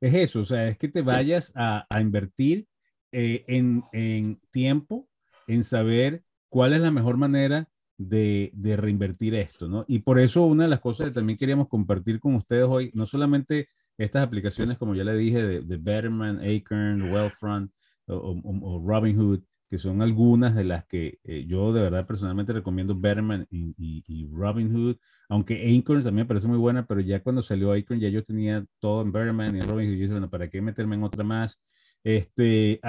es 0.00 0.14
eso, 0.14 0.40
o 0.40 0.44
sea, 0.44 0.68
es 0.68 0.78
que 0.78 0.88
te 0.88 1.02
vayas 1.02 1.52
a, 1.56 1.86
a 1.90 2.00
invertir 2.00 2.66
eh, 3.10 3.44
en, 3.48 3.84
en 3.92 4.40
tiempo, 4.50 5.07
en 5.48 5.64
saber 5.64 6.22
cuál 6.48 6.74
es 6.74 6.80
la 6.80 6.92
mejor 6.92 7.16
manera 7.16 7.68
de, 7.96 8.50
de, 8.54 8.76
reinvertir 8.76 9.34
esto, 9.34 9.68
¿no? 9.68 9.84
Y 9.88 10.00
por 10.00 10.20
eso 10.20 10.44
una 10.44 10.64
de 10.64 10.70
las 10.70 10.80
cosas 10.80 11.08
que 11.08 11.14
también 11.14 11.36
queríamos 11.36 11.68
compartir 11.68 12.20
con 12.20 12.36
ustedes 12.36 12.66
hoy, 12.68 12.92
no 12.94 13.06
solamente 13.06 13.68
estas 13.96 14.24
aplicaciones, 14.24 14.78
como 14.78 14.94
ya 14.94 15.02
le 15.02 15.16
dije, 15.16 15.42
de, 15.42 15.60
de 15.62 15.76
Betterment, 15.76 16.40
Acorn, 16.40 17.12
Wealthfront 17.12 17.72
o, 18.06 18.14
o, 18.14 18.74
o 18.76 18.86
Robinhood, 18.86 19.40
que 19.68 19.78
son 19.78 20.00
algunas 20.00 20.54
de 20.54 20.64
las 20.64 20.86
que 20.86 21.18
eh, 21.24 21.44
yo 21.46 21.72
de 21.72 21.82
verdad 21.82 22.06
personalmente 22.06 22.52
recomiendo 22.52 22.98
Betterment 22.98 23.46
y, 23.50 23.74
y, 23.76 24.04
y, 24.06 24.28
Robinhood, 24.32 24.96
aunque 25.28 25.54
Acorn 25.54 26.02
también 26.02 26.24
me 26.24 26.28
parece 26.28 26.48
muy 26.48 26.56
buena, 26.58 26.86
pero 26.86 27.00
ya 27.00 27.22
cuando 27.22 27.42
salió 27.42 27.72
Acorn 27.72 28.00
ya 28.00 28.08
yo 28.08 28.22
tenía 28.22 28.64
todo 28.78 29.02
en 29.02 29.12
Betterment 29.12 29.56
y 29.56 29.60
Robinhood 29.60 29.94
y 29.94 29.96
yo 29.96 30.02
dije, 30.02 30.12
bueno, 30.12 30.30
¿para 30.30 30.48
qué 30.48 30.62
meterme 30.62 30.94
en 30.96 31.02
otra 31.02 31.24
más? 31.24 31.60
Este, 32.02 32.80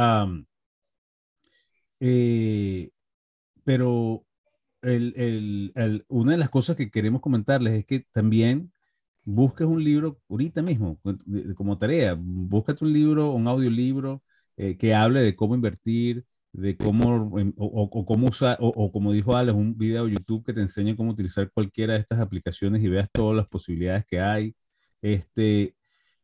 eh, 1.99 2.91
pero 3.63 4.25
el, 4.81 5.13
el, 5.17 5.71
el, 5.75 6.05
una 6.09 6.33
de 6.33 6.37
las 6.39 6.49
cosas 6.49 6.75
que 6.75 6.91
queremos 6.91 7.21
comentarles 7.21 7.73
es 7.75 7.85
que 7.85 8.05
también 8.11 8.71
busques 9.23 9.67
un 9.67 9.83
libro 9.83 10.19
ahorita 10.29 10.61
mismo, 10.61 10.99
como 11.55 11.77
tarea, 11.77 12.15
búscate 12.19 12.85
un 12.85 12.93
libro, 12.93 13.31
un 13.33 13.47
audiolibro 13.47 14.23
eh, 14.57 14.77
que 14.77 14.95
hable 14.95 15.21
de 15.21 15.35
cómo 15.35 15.55
invertir, 15.55 16.25
de 16.51 16.77
cómo, 16.77 17.29
o, 17.57 17.83
o 17.83 18.05
cómo 18.05 18.27
usar, 18.27 18.57
o, 18.59 18.69
o, 18.69 18.91
como 18.91 19.13
dijo 19.13 19.35
Alex, 19.35 19.55
un 19.57 19.77
video 19.77 20.05
de 20.05 20.13
YouTube 20.13 20.45
que 20.45 20.53
te 20.53 20.61
enseñe 20.61 20.95
cómo 20.95 21.11
utilizar 21.11 21.51
cualquiera 21.51 21.93
de 21.93 21.99
estas 21.99 22.19
aplicaciones 22.19 22.83
y 22.83 22.89
veas 22.89 23.09
todas 23.11 23.35
las 23.37 23.47
posibilidades 23.47 24.05
que 24.05 24.19
hay. 24.19 24.55
Este, 25.01 25.75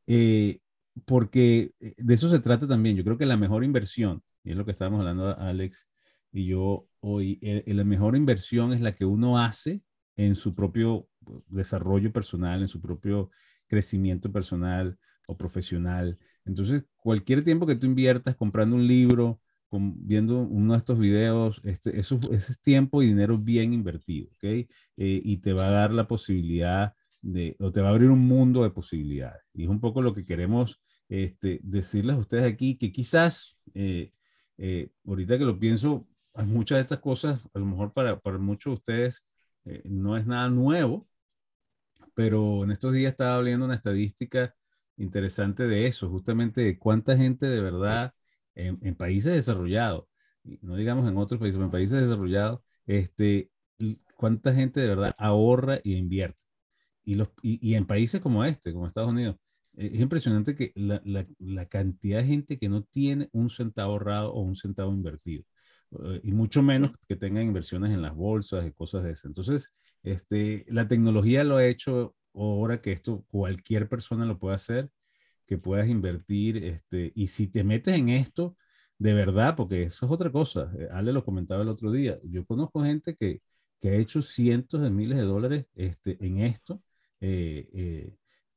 eh, 0.07 0.59
porque 1.05 1.73
de 1.79 2.13
eso 2.13 2.29
se 2.29 2.39
trata 2.39 2.67
también. 2.67 2.95
Yo 2.97 3.03
creo 3.03 3.17
que 3.17 3.25
la 3.25 3.37
mejor 3.37 3.63
inversión, 3.63 4.23
y 4.45 4.51
es 4.51 4.57
lo 4.57 4.63
que 4.63 4.71
estábamos 4.71 4.99
hablando 4.99 5.37
Alex 5.37 5.89
y 6.31 6.47
yo 6.47 6.87
hoy, 6.99 7.39
la 7.65 7.83
mejor 7.83 8.15
inversión 8.15 8.73
es 8.73 8.81
la 8.81 8.93
que 8.93 9.05
uno 9.05 9.39
hace 9.39 9.81
en 10.15 10.35
su 10.35 10.53
propio 10.53 11.07
desarrollo 11.47 12.11
personal, 12.11 12.61
en 12.61 12.67
su 12.67 12.81
propio 12.81 13.31
crecimiento 13.67 14.31
personal 14.31 14.97
o 15.27 15.37
profesional. 15.37 16.17
Entonces, 16.45 16.83
cualquier 16.97 17.43
tiempo 17.43 17.65
que 17.65 17.75
tú 17.75 17.87
inviertas 17.87 18.35
comprando 18.35 18.75
un 18.75 18.85
libro, 18.85 19.39
viendo 19.71 20.39
uno 20.39 20.73
de 20.73 20.77
estos 20.77 20.99
videos, 20.99 21.61
este, 21.63 21.99
eso, 21.99 22.19
ese 22.31 22.53
es 22.53 22.61
tiempo 22.61 23.01
y 23.01 23.07
dinero 23.07 23.37
bien 23.37 23.73
invertido, 23.73 24.27
¿ok? 24.31 24.43
Eh, 24.43 24.67
y 24.97 25.37
te 25.37 25.53
va 25.53 25.67
a 25.67 25.71
dar 25.71 25.91
la 25.91 26.07
posibilidad 26.07 26.93
de, 27.21 27.55
o 27.59 27.71
te 27.71 27.81
va 27.81 27.87
a 27.87 27.91
abrir 27.91 28.09
un 28.09 28.27
mundo 28.27 28.63
de 28.63 28.69
posibilidades. 28.69 29.41
Y 29.53 29.63
es 29.63 29.69
un 29.69 29.79
poco 29.79 30.01
lo 30.01 30.13
que 30.13 30.25
queremos 30.25 30.81
este, 31.09 31.59
decirles 31.63 32.15
a 32.15 32.19
ustedes 32.19 32.45
aquí, 32.45 32.77
que 32.77 32.91
quizás, 32.91 33.57
eh, 33.73 34.11
eh, 34.57 34.89
ahorita 35.05 35.37
que 35.37 35.45
lo 35.45 35.59
pienso, 35.59 36.07
hay 36.33 36.45
muchas 36.45 36.77
de 36.77 36.81
estas 36.81 36.99
cosas, 36.99 37.41
a 37.53 37.59
lo 37.59 37.65
mejor 37.65 37.93
para, 37.93 38.19
para 38.19 38.37
muchos 38.37 38.71
de 38.71 38.75
ustedes 38.75 39.25
eh, 39.65 39.81
no 39.85 40.17
es 40.17 40.25
nada 40.27 40.49
nuevo, 40.49 41.07
pero 42.13 42.63
en 42.63 42.71
estos 42.71 42.93
días 42.93 43.11
estaba 43.11 43.41
viendo 43.41 43.65
una 43.65 43.75
estadística 43.75 44.55
interesante 44.97 45.67
de 45.67 45.87
eso, 45.87 46.09
justamente 46.09 46.61
de 46.61 46.79
cuánta 46.79 47.17
gente 47.17 47.45
de 47.47 47.61
verdad 47.61 48.13
en, 48.55 48.95
países 48.95 49.33
desarrollados, 49.33 50.05
no 50.61 50.75
digamos 50.77 51.07
en 51.09 51.17
otros 51.17 51.39
países, 51.39 51.57
pero 51.57 51.65
en 51.65 51.71
países 51.71 52.01
desarrollados, 52.01 52.61
este, 52.85 53.51
cuánta 54.15 54.53
gente 54.53 54.79
de 54.79 54.87
verdad 54.87 55.15
ahorra 55.17 55.79
y 55.83 55.95
invierte. 55.95 56.45
Y, 57.03 57.15
los, 57.15 57.29
y, 57.41 57.75
en 57.75 57.85
países 57.85 58.21
como 58.21 58.45
este, 58.45 58.73
como 58.73 58.87
Estados 58.87 59.11
Unidos, 59.11 59.37
es 59.77 59.99
impresionante 59.99 60.55
que 60.55 60.71
la, 60.75 61.01
la, 61.05 61.25
la, 61.39 61.65
cantidad 61.67 62.19
de 62.19 62.25
gente 62.25 62.57
que 62.59 62.69
no 62.69 62.83
tiene 62.83 63.29
un 63.33 63.49
centavo 63.49 63.93
ahorrado 63.93 64.33
o 64.33 64.41
un 64.41 64.55
centavo 64.55 64.91
invertido. 64.93 65.43
Eh, 66.03 66.21
y 66.23 66.31
mucho 66.31 66.63
menos 66.63 66.91
que 67.07 67.15
tengan 67.15 67.45
inversiones 67.45 67.93
en 67.93 68.01
las 68.01 68.15
bolsas 68.15 68.65
y 68.67 68.71
cosas 68.71 69.03
de 69.03 69.11
eso. 69.11 69.27
Entonces, 69.27 69.73
este, 70.03 70.65
la 70.69 70.87
tecnología 70.87 71.43
lo 71.43 71.57
ha 71.57 71.65
hecho 71.65 72.15
ahora 72.33 72.81
que 72.81 72.91
esto 72.91 73.25
cualquier 73.29 73.87
persona 73.89 74.25
lo 74.25 74.39
puede 74.39 74.55
hacer, 74.55 74.89
que 75.47 75.57
puedas 75.57 75.87
invertir, 75.89 76.57
este, 76.63 77.11
y 77.15 77.27
si 77.27 77.47
te 77.47 77.63
metes 77.63 77.95
en 77.95 78.09
esto, 78.09 78.57
de 78.97 79.13
verdad, 79.13 79.55
porque 79.55 79.83
eso 79.83 80.05
es 80.05 80.11
otra 80.11 80.31
cosa, 80.31 80.71
eh, 80.79 80.87
Ale 80.91 81.13
lo 81.13 81.25
comentaba 81.25 81.63
el 81.63 81.69
otro 81.69 81.91
día, 81.91 82.19
yo 82.23 82.45
conozco 82.45 82.83
gente 82.83 83.15
que, 83.15 83.41
que 83.79 83.89
ha 83.89 83.95
hecho 83.95 84.21
cientos 84.21 84.81
de 84.81 84.89
miles 84.89 85.17
de 85.17 85.23
dólares 85.25 85.65
este, 85.75 86.17
en 86.25 86.39
esto, 86.39 86.81
eh, 87.21 87.69
eh, 87.73 88.15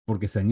porque 0.09 0.27
se 0.27 0.41
han 0.41 0.51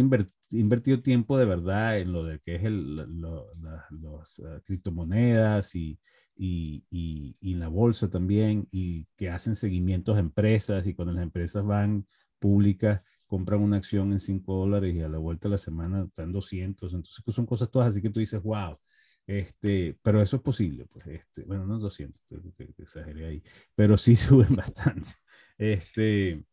invertido 0.51 1.01
tiempo 1.01 1.38
de 1.38 1.47
verdad 1.47 1.99
en 1.99 2.12
lo 2.12 2.25
de 2.25 2.40
que 2.40 2.57
es 2.57 2.64
el, 2.64 2.97
las 2.97 4.38
ah, 4.40 4.61
criptomonedas 4.66 5.75
y, 5.75 5.99
y, 6.37 6.85
y, 6.90 7.38
y, 7.40 7.55
la 7.55 7.69
bolsa 7.69 8.11
también, 8.11 8.69
y 8.71 9.07
que 9.16 9.31
hacen 9.31 9.57
seguimientos 9.57 10.14
a 10.19 10.21
empresas 10.21 10.87
y 10.87 10.92
cuando 10.92 11.14
las 11.14 11.23
empresas 11.23 11.64
van 11.64 12.07
públicas, 12.38 13.01
compran 13.25 13.62
una 13.62 13.79
acción 13.79 14.12
en 14.12 14.21
5 14.21 14.55
dólares 14.55 14.95
y 14.95 15.01
a 15.01 15.09
la 15.09 15.16
vuelta 15.16 15.49
de 15.49 15.53
la 15.53 15.59
semana 15.59 16.05
están 16.05 16.33
200. 16.33 16.92
Entonces, 16.92 17.23
pues, 17.25 17.35
son 17.35 17.47
cosas 17.47 17.71
todas 17.71 17.88
así 17.88 18.03
que 18.03 18.11
tú 18.11 18.21
dices, 18.21 18.42
wow. 18.42 18.79
Este, 19.27 19.99
pero 20.03 20.21
eso 20.21 20.37
es 20.37 20.42
posible, 20.42 20.85
pues, 20.85 21.07
este, 21.07 21.45
bueno, 21.45 21.64
no 21.64 21.79
200, 21.79 22.23
que, 22.29 22.75
que 22.75 22.83
exageré 22.83 23.27
ahí, 23.27 23.42
pero 23.75 23.97
sí 23.97 24.16
suben 24.16 24.55
bastante. 24.55 25.09
Este, 25.57 26.45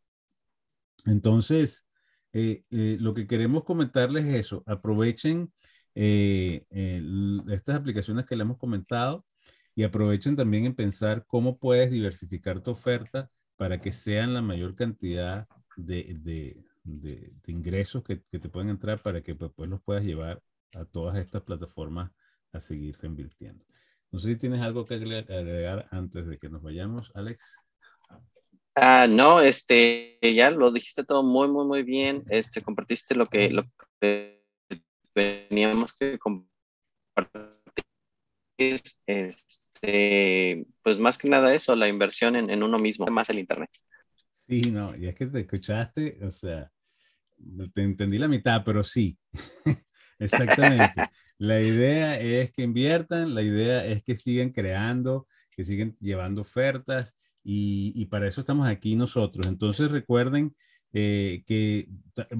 entonces, 1.05 1.85
eh, 2.33 2.63
eh, 2.71 2.97
lo 2.99 3.13
que 3.13 3.27
queremos 3.27 3.63
comentarles 3.63 4.25
es 4.25 4.35
eso, 4.35 4.63
aprovechen 4.65 5.53
eh, 5.95 6.65
estas 7.49 7.75
aplicaciones 7.77 8.25
que 8.25 8.35
le 8.35 8.41
hemos 8.41 8.57
comentado 8.57 9.25
y 9.75 9.83
aprovechen 9.83 10.35
también 10.35 10.65
en 10.65 10.75
pensar 10.75 11.25
cómo 11.27 11.59
puedes 11.59 11.91
diversificar 11.91 12.61
tu 12.61 12.71
oferta 12.71 13.29
para 13.55 13.79
que 13.79 13.91
sean 13.91 14.33
la 14.33 14.41
mayor 14.41 14.75
cantidad 14.75 15.47
de, 15.77 16.15
de, 16.19 16.63
de, 16.83 17.33
ingresos 17.47 18.03
que, 18.03 18.23
que, 18.23 18.39
te 18.39 18.49
pueden 18.49 18.69
entrar 18.69 19.01
para 19.01 19.21
que 19.21 19.33
después 19.33 19.51
pues, 19.55 19.69
los 19.69 19.81
puedas 19.81 20.03
llevar 20.03 20.41
a 20.73 20.85
todas 20.85 21.17
estas 21.17 21.43
plataformas 21.43 22.11
a 22.51 22.59
seguir 22.59 22.97
reinvirtiendo. 22.99 23.63
No 24.11 24.19
sé 24.19 24.33
si 24.33 24.39
tienes 24.39 24.61
algo 24.61 24.85
que 24.85 24.95
agregar 24.95 25.87
antes 25.91 26.25
de 26.27 26.37
que 26.37 26.49
nos 26.49 26.61
vayamos, 26.61 27.11
Alex. 27.15 27.55
Ah, 28.75 29.05
no, 29.07 29.39
este, 29.39 30.17
ya 30.21 30.49
lo 30.49 30.71
dijiste 30.71 31.03
todo 31.03 31.21
muy, 31.23 31.47
muy, 31.47 31.65
muy 31.65 31.83
bien. 31.83 32.23
Este, 32.29 32.61
compartiste 32.61 33.15
lo 33.15 33.27
que, 33.27 33.49
lo 33.49 33.63
que 34.01 34.41
teníamos 35.13 35.93
que 35.93 36.17
compartir. 36.17 36.49
Este, 39.05 40.65
pues 40.81 40.97
más 40.97 41.17
que 41.17 41.29
nada 41.29 41.53
eso, 41.53 41.75
la 41.75 41.87
inversión 41.87 42.35
en, 42.35 42.49
en 42.49 42.63
uno 42.63 42.79
mismo, 42.79 43.05
más 43.07 43.29
el 43.29 43.39
Internet. 43.39 43.69
Sí, 44.47 44.61
no, 44.71 44.95
y 44.95 45.07
es 45.07 45.15
que 45.15 45.27
te 45.27 45.41
escuchaste, 45.41 46.17
o 46.23 46.29
sea, 46.29 46.71
te 47.73 47.83
entendí 47.83 48.17
la 48.17 48.27
mitad, 48.27 48.63
pero 48.65 48.83
sí, 48.83 49.17
exactamente. 50.19 50.93
la 51.37 51.61
idea 51.61 52.19
es 52.19 52.51
que 52.51 52.63
inviertan, 52.63 53.35
la 53.35 53.41
idea 53.41 53.85
es 53.85 54.03
que 54.03 54.17
sigan 54.17 54.51
creando, 54.51 55.27
que 55.55 55.63
sigan 55.63 55.95
llevando 55.99 56.41
ofertas 56.41 57.15
y, 57.43 57.93
y 57.95 58.05
para 58.05 58.27
eso 58.27 58.41
estamos 58.41 58.67
aquí 58.67 58.95
nosotros. 58.95 59.47
Entonces 59.47 59.91
recuerden 59.91 60.55
eh, 60.93 61.43
que 61.45 61.89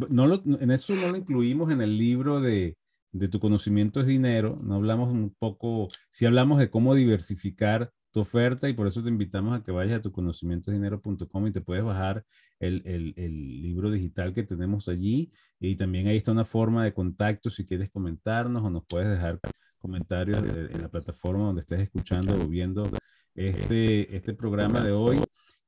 no 0.10 0.28
lo, 0.28 0.42
en 0.46 0.72
eso 0.72 0.96
no 0.96 1.10
lo 1.10 1.18
incluimos 1.18 1.72
en 1.72 1.82
el 1.82 1.98
libro 1.98 2.40
de, 2.42 2.78
de 3.14 3.28
tu 3.28 3.40
conocimiento 3.40 4.02
es 4.02 4.08
dinero, 4.08 4.60
no 4.62 4.76
hablamos 4.76 5.12
un 5.12 5.34
poco, 5.38 5.88
si 6.10 6.26
hablamos 6.26 6.60
de 6.60 6.70
cómo 6.70 6.96
diversificar 6.96 7.92
tu 8.12 8.20
oferta 8.22 8.70
y 8.70 8.74
por 8.74 8.88
eso 8.88 9.02
te 9.02 9.10
invitamos 9.10 9.56
a 9.60 9.64
que 9.64 9.72
vayas 9.72 10.00
a 10.00 10.02
tu 10.02 10.12
conocimientosdinero.com 10.12 11.48
y 11.48 11.52
te 11.52 11.62
puedes 11.62 11.84
bajar 11.84 12.24
el, 12.60 12.84
el, 12.86 13.14
el, 13.18 13.62
libro 13.62 13.90
digital 13.90 14.34
que 14.34 14.44
tenemos 14.44 14.88
allí 14.88 15.32
y 15.60 15.76
también 15.76 16.08
ahí 16.08 16.18
está 16.18 16.32
una 16.32 16.46
forma 16.46 16.84
de 16.84 16.94
contacto 16.94 17.50
si 17.50 17.66
quieres 17.66 17.90
comentarnos 17.92 18.64
o 18.64 18.70
nos 18.70 18.84
puedes 18.86 19.10
dejar 19.10 19.40
comentarios 19.80 20.44
en 20.44 20.82
la 20.82 20.90
plataforma 20.90 21.46
donde 21.46 21.62
estés 21.62 21.82
escuchando 21.82 22.36
o 22.36 22.48
viendo 22.48 22.84
este, 23.36 24.16
este 24.16 24.34
programa 24.34 24.82
de 24.82 24.92
hoy. 24.92 25.20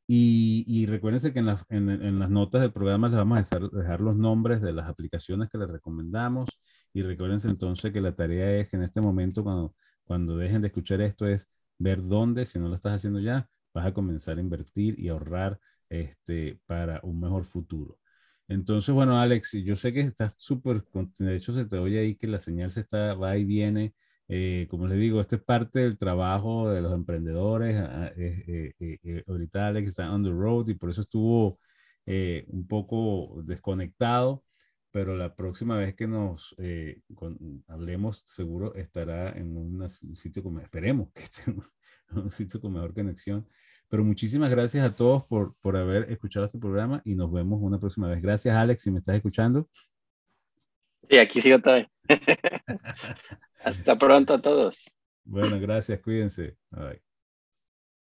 Y, 0.08 0.64
y 0.68 0.86
recuérdense 0.86 1.34
que 1.34 1.40
en, 1.40 1.50
en, 1.70 1.90
en, 1.90 2.20
las 2.20 2.30
notas 2.30 2.62
del 2.62 2.72
programa 2.72 3.08
les 3.10 3.18
vamos 3.18 3.38
a 3.38 3.42
dejar, 3.42 3.72
dejar, 3.72 4.02
los 4.02 4.16
nombres 4.16 4.62
de 4.62 4.72
las 4.72 4.88
aplicaciones 4.88 5.50
que 5.50 5.58
les 5.58 5.70
recomendamos. 5.70 6.50
Y 6.94 7.02
recuérdense 7.02 7.48
entonces 7.50 7.92
que 7.92 8.02
la 8.02 8.16
tarea 8.16 8.52
es 8.60 8.70
que 8.70 8.78
en 8.78 8.84
este 8.84 9.02
momento, 9.02 9.44
cuando, 9.44 9.76
cuando 10.04 10.38
dejen 10.38 10.62
de 10.62 10.68
escuchar 10.68 11.02
esto, 11.02 11.28
es 11.28 11.48
ver 11.80 12.04
dónde, 12.04 12.46
si 12.46 12.60
no 12.60 12.70
lo 12.70 12.76
estás 12.76 12.94
haciendo 12.94 13.20
ya, 13.20 13.50
vas 13.74 13.86
a 13.88 13.94
comenzar 13.94 14.38
a 14.38 14.42
invertir 14.42 15.00
y 15.00 15.10
ahorrar 15.10 15.60
este, 15.90 16.60
para 16.66 17.00
un 17.04 17.20
mejor 17.20 17.46
futuro. 17.46 18.00
Entonces, 18.48 18.94
bueno, 18.94 19.20
Alex, 19.20 19.54
yo 19.64 19.76
sé 19.76 19.92
que 19.94 20.02
estás 20.02 20.36
súper, 20.38 20.84
de 21.20 21.36
hecho 21.36 21.54
se 21.54 21.66
te 21.66 21.78
oye 21.78 22.00
ahí 22.00 22.16
que 22.16 22.28
la 22.28 22.40
señal 22.40 22.72
se 22.72 22.82
está, 22.82 23.16
va 23.16 23.38
y 23.38 23.44
viene. 23.44 23.96
Eh, 24.28 24.68
como 24.70 24.88
les 24.88 25.00
digo, 25.00 25.22
esto 25.22 25.36
es 25.36 25.44
parte 25.44 25.80
del 25.80 25.98
trabajo 25.98 26.70
de 26.70 26.82
los 26.82 26.94
emprendedores. 26.94 27.78
Ah, 27.80 28.12
eh, 28.18 28.74
eh, 28.80 29.24
ahorita 29.28 29.68
Alex 29.68 29.90
está 29.90 30.12
on 30.12 30.24
the 30.24 30.32
road 30.32 30.68
y 30.70 30.76
por 30.76 30.90
eso 30.90 31.02
estuvo 31.02 31.58
un 32.08 32.68
poco 32.68 33.42
desconectado 33.44 34.44
pero 34.96 35.18
la 35.18 35.36
próxima 35.36 35.76
vez 35.76 35.94
que 35.94 36.08
nos 36.08 36.56
eh, 36.58 37.02
hablemos 37.68 38.24
seguro 38.26 38.74
estará 38.76 39.34
en 39.34 39.58
un 39.58 39.90
sitio 39.90 40.42
como, 40.42 40.62
esperemos 40.62 41.10
que 41.14 41.24
esté 41.24 41.52
en 41.52 41.62
un 42.24 42.32
sitio 42.32 42.62
con 42.62 42.72
mejor 42.72 42.94
conexión. 42.94 43.46
Pero 43.90 44.06
muchísimas 44.06 44.50
gracias 44.50 44.90
a 44.90 44.96
todos 44.96 45.26
por, 45.26 45.54
por 45.60 45.76
haber 45.76 46.10
escuchado 46.10 46.46
este 46.46 46.60
programa 46.60 47.02
y 47.04 47.14
nos 47.14 47.30
vemos 47.30 47.60
una 47.62 47.78
próxima 47.78 48.08
vez. 48.08 48.22
Gracias 48.22 48.56
Alex, 48.56 48.84
si 48.84 48.90
me 48.90 49.00
estás 49.00 49.18
escuchando. 49.18 49.68
Sí, 51.10 51.18
aquí 51.18 51.42
sigo 51.42 51.60
todavía. 51.60 51.90
Hasta 53.64 53.98
pronto 53.98 54.34
a 54.34 54.42
todos. 54.42 54.92
Bueno, 55.26 55.60
gracias, 55.60 56.00
cuídense. 56.02 56.58
Bye. 56.72 57.02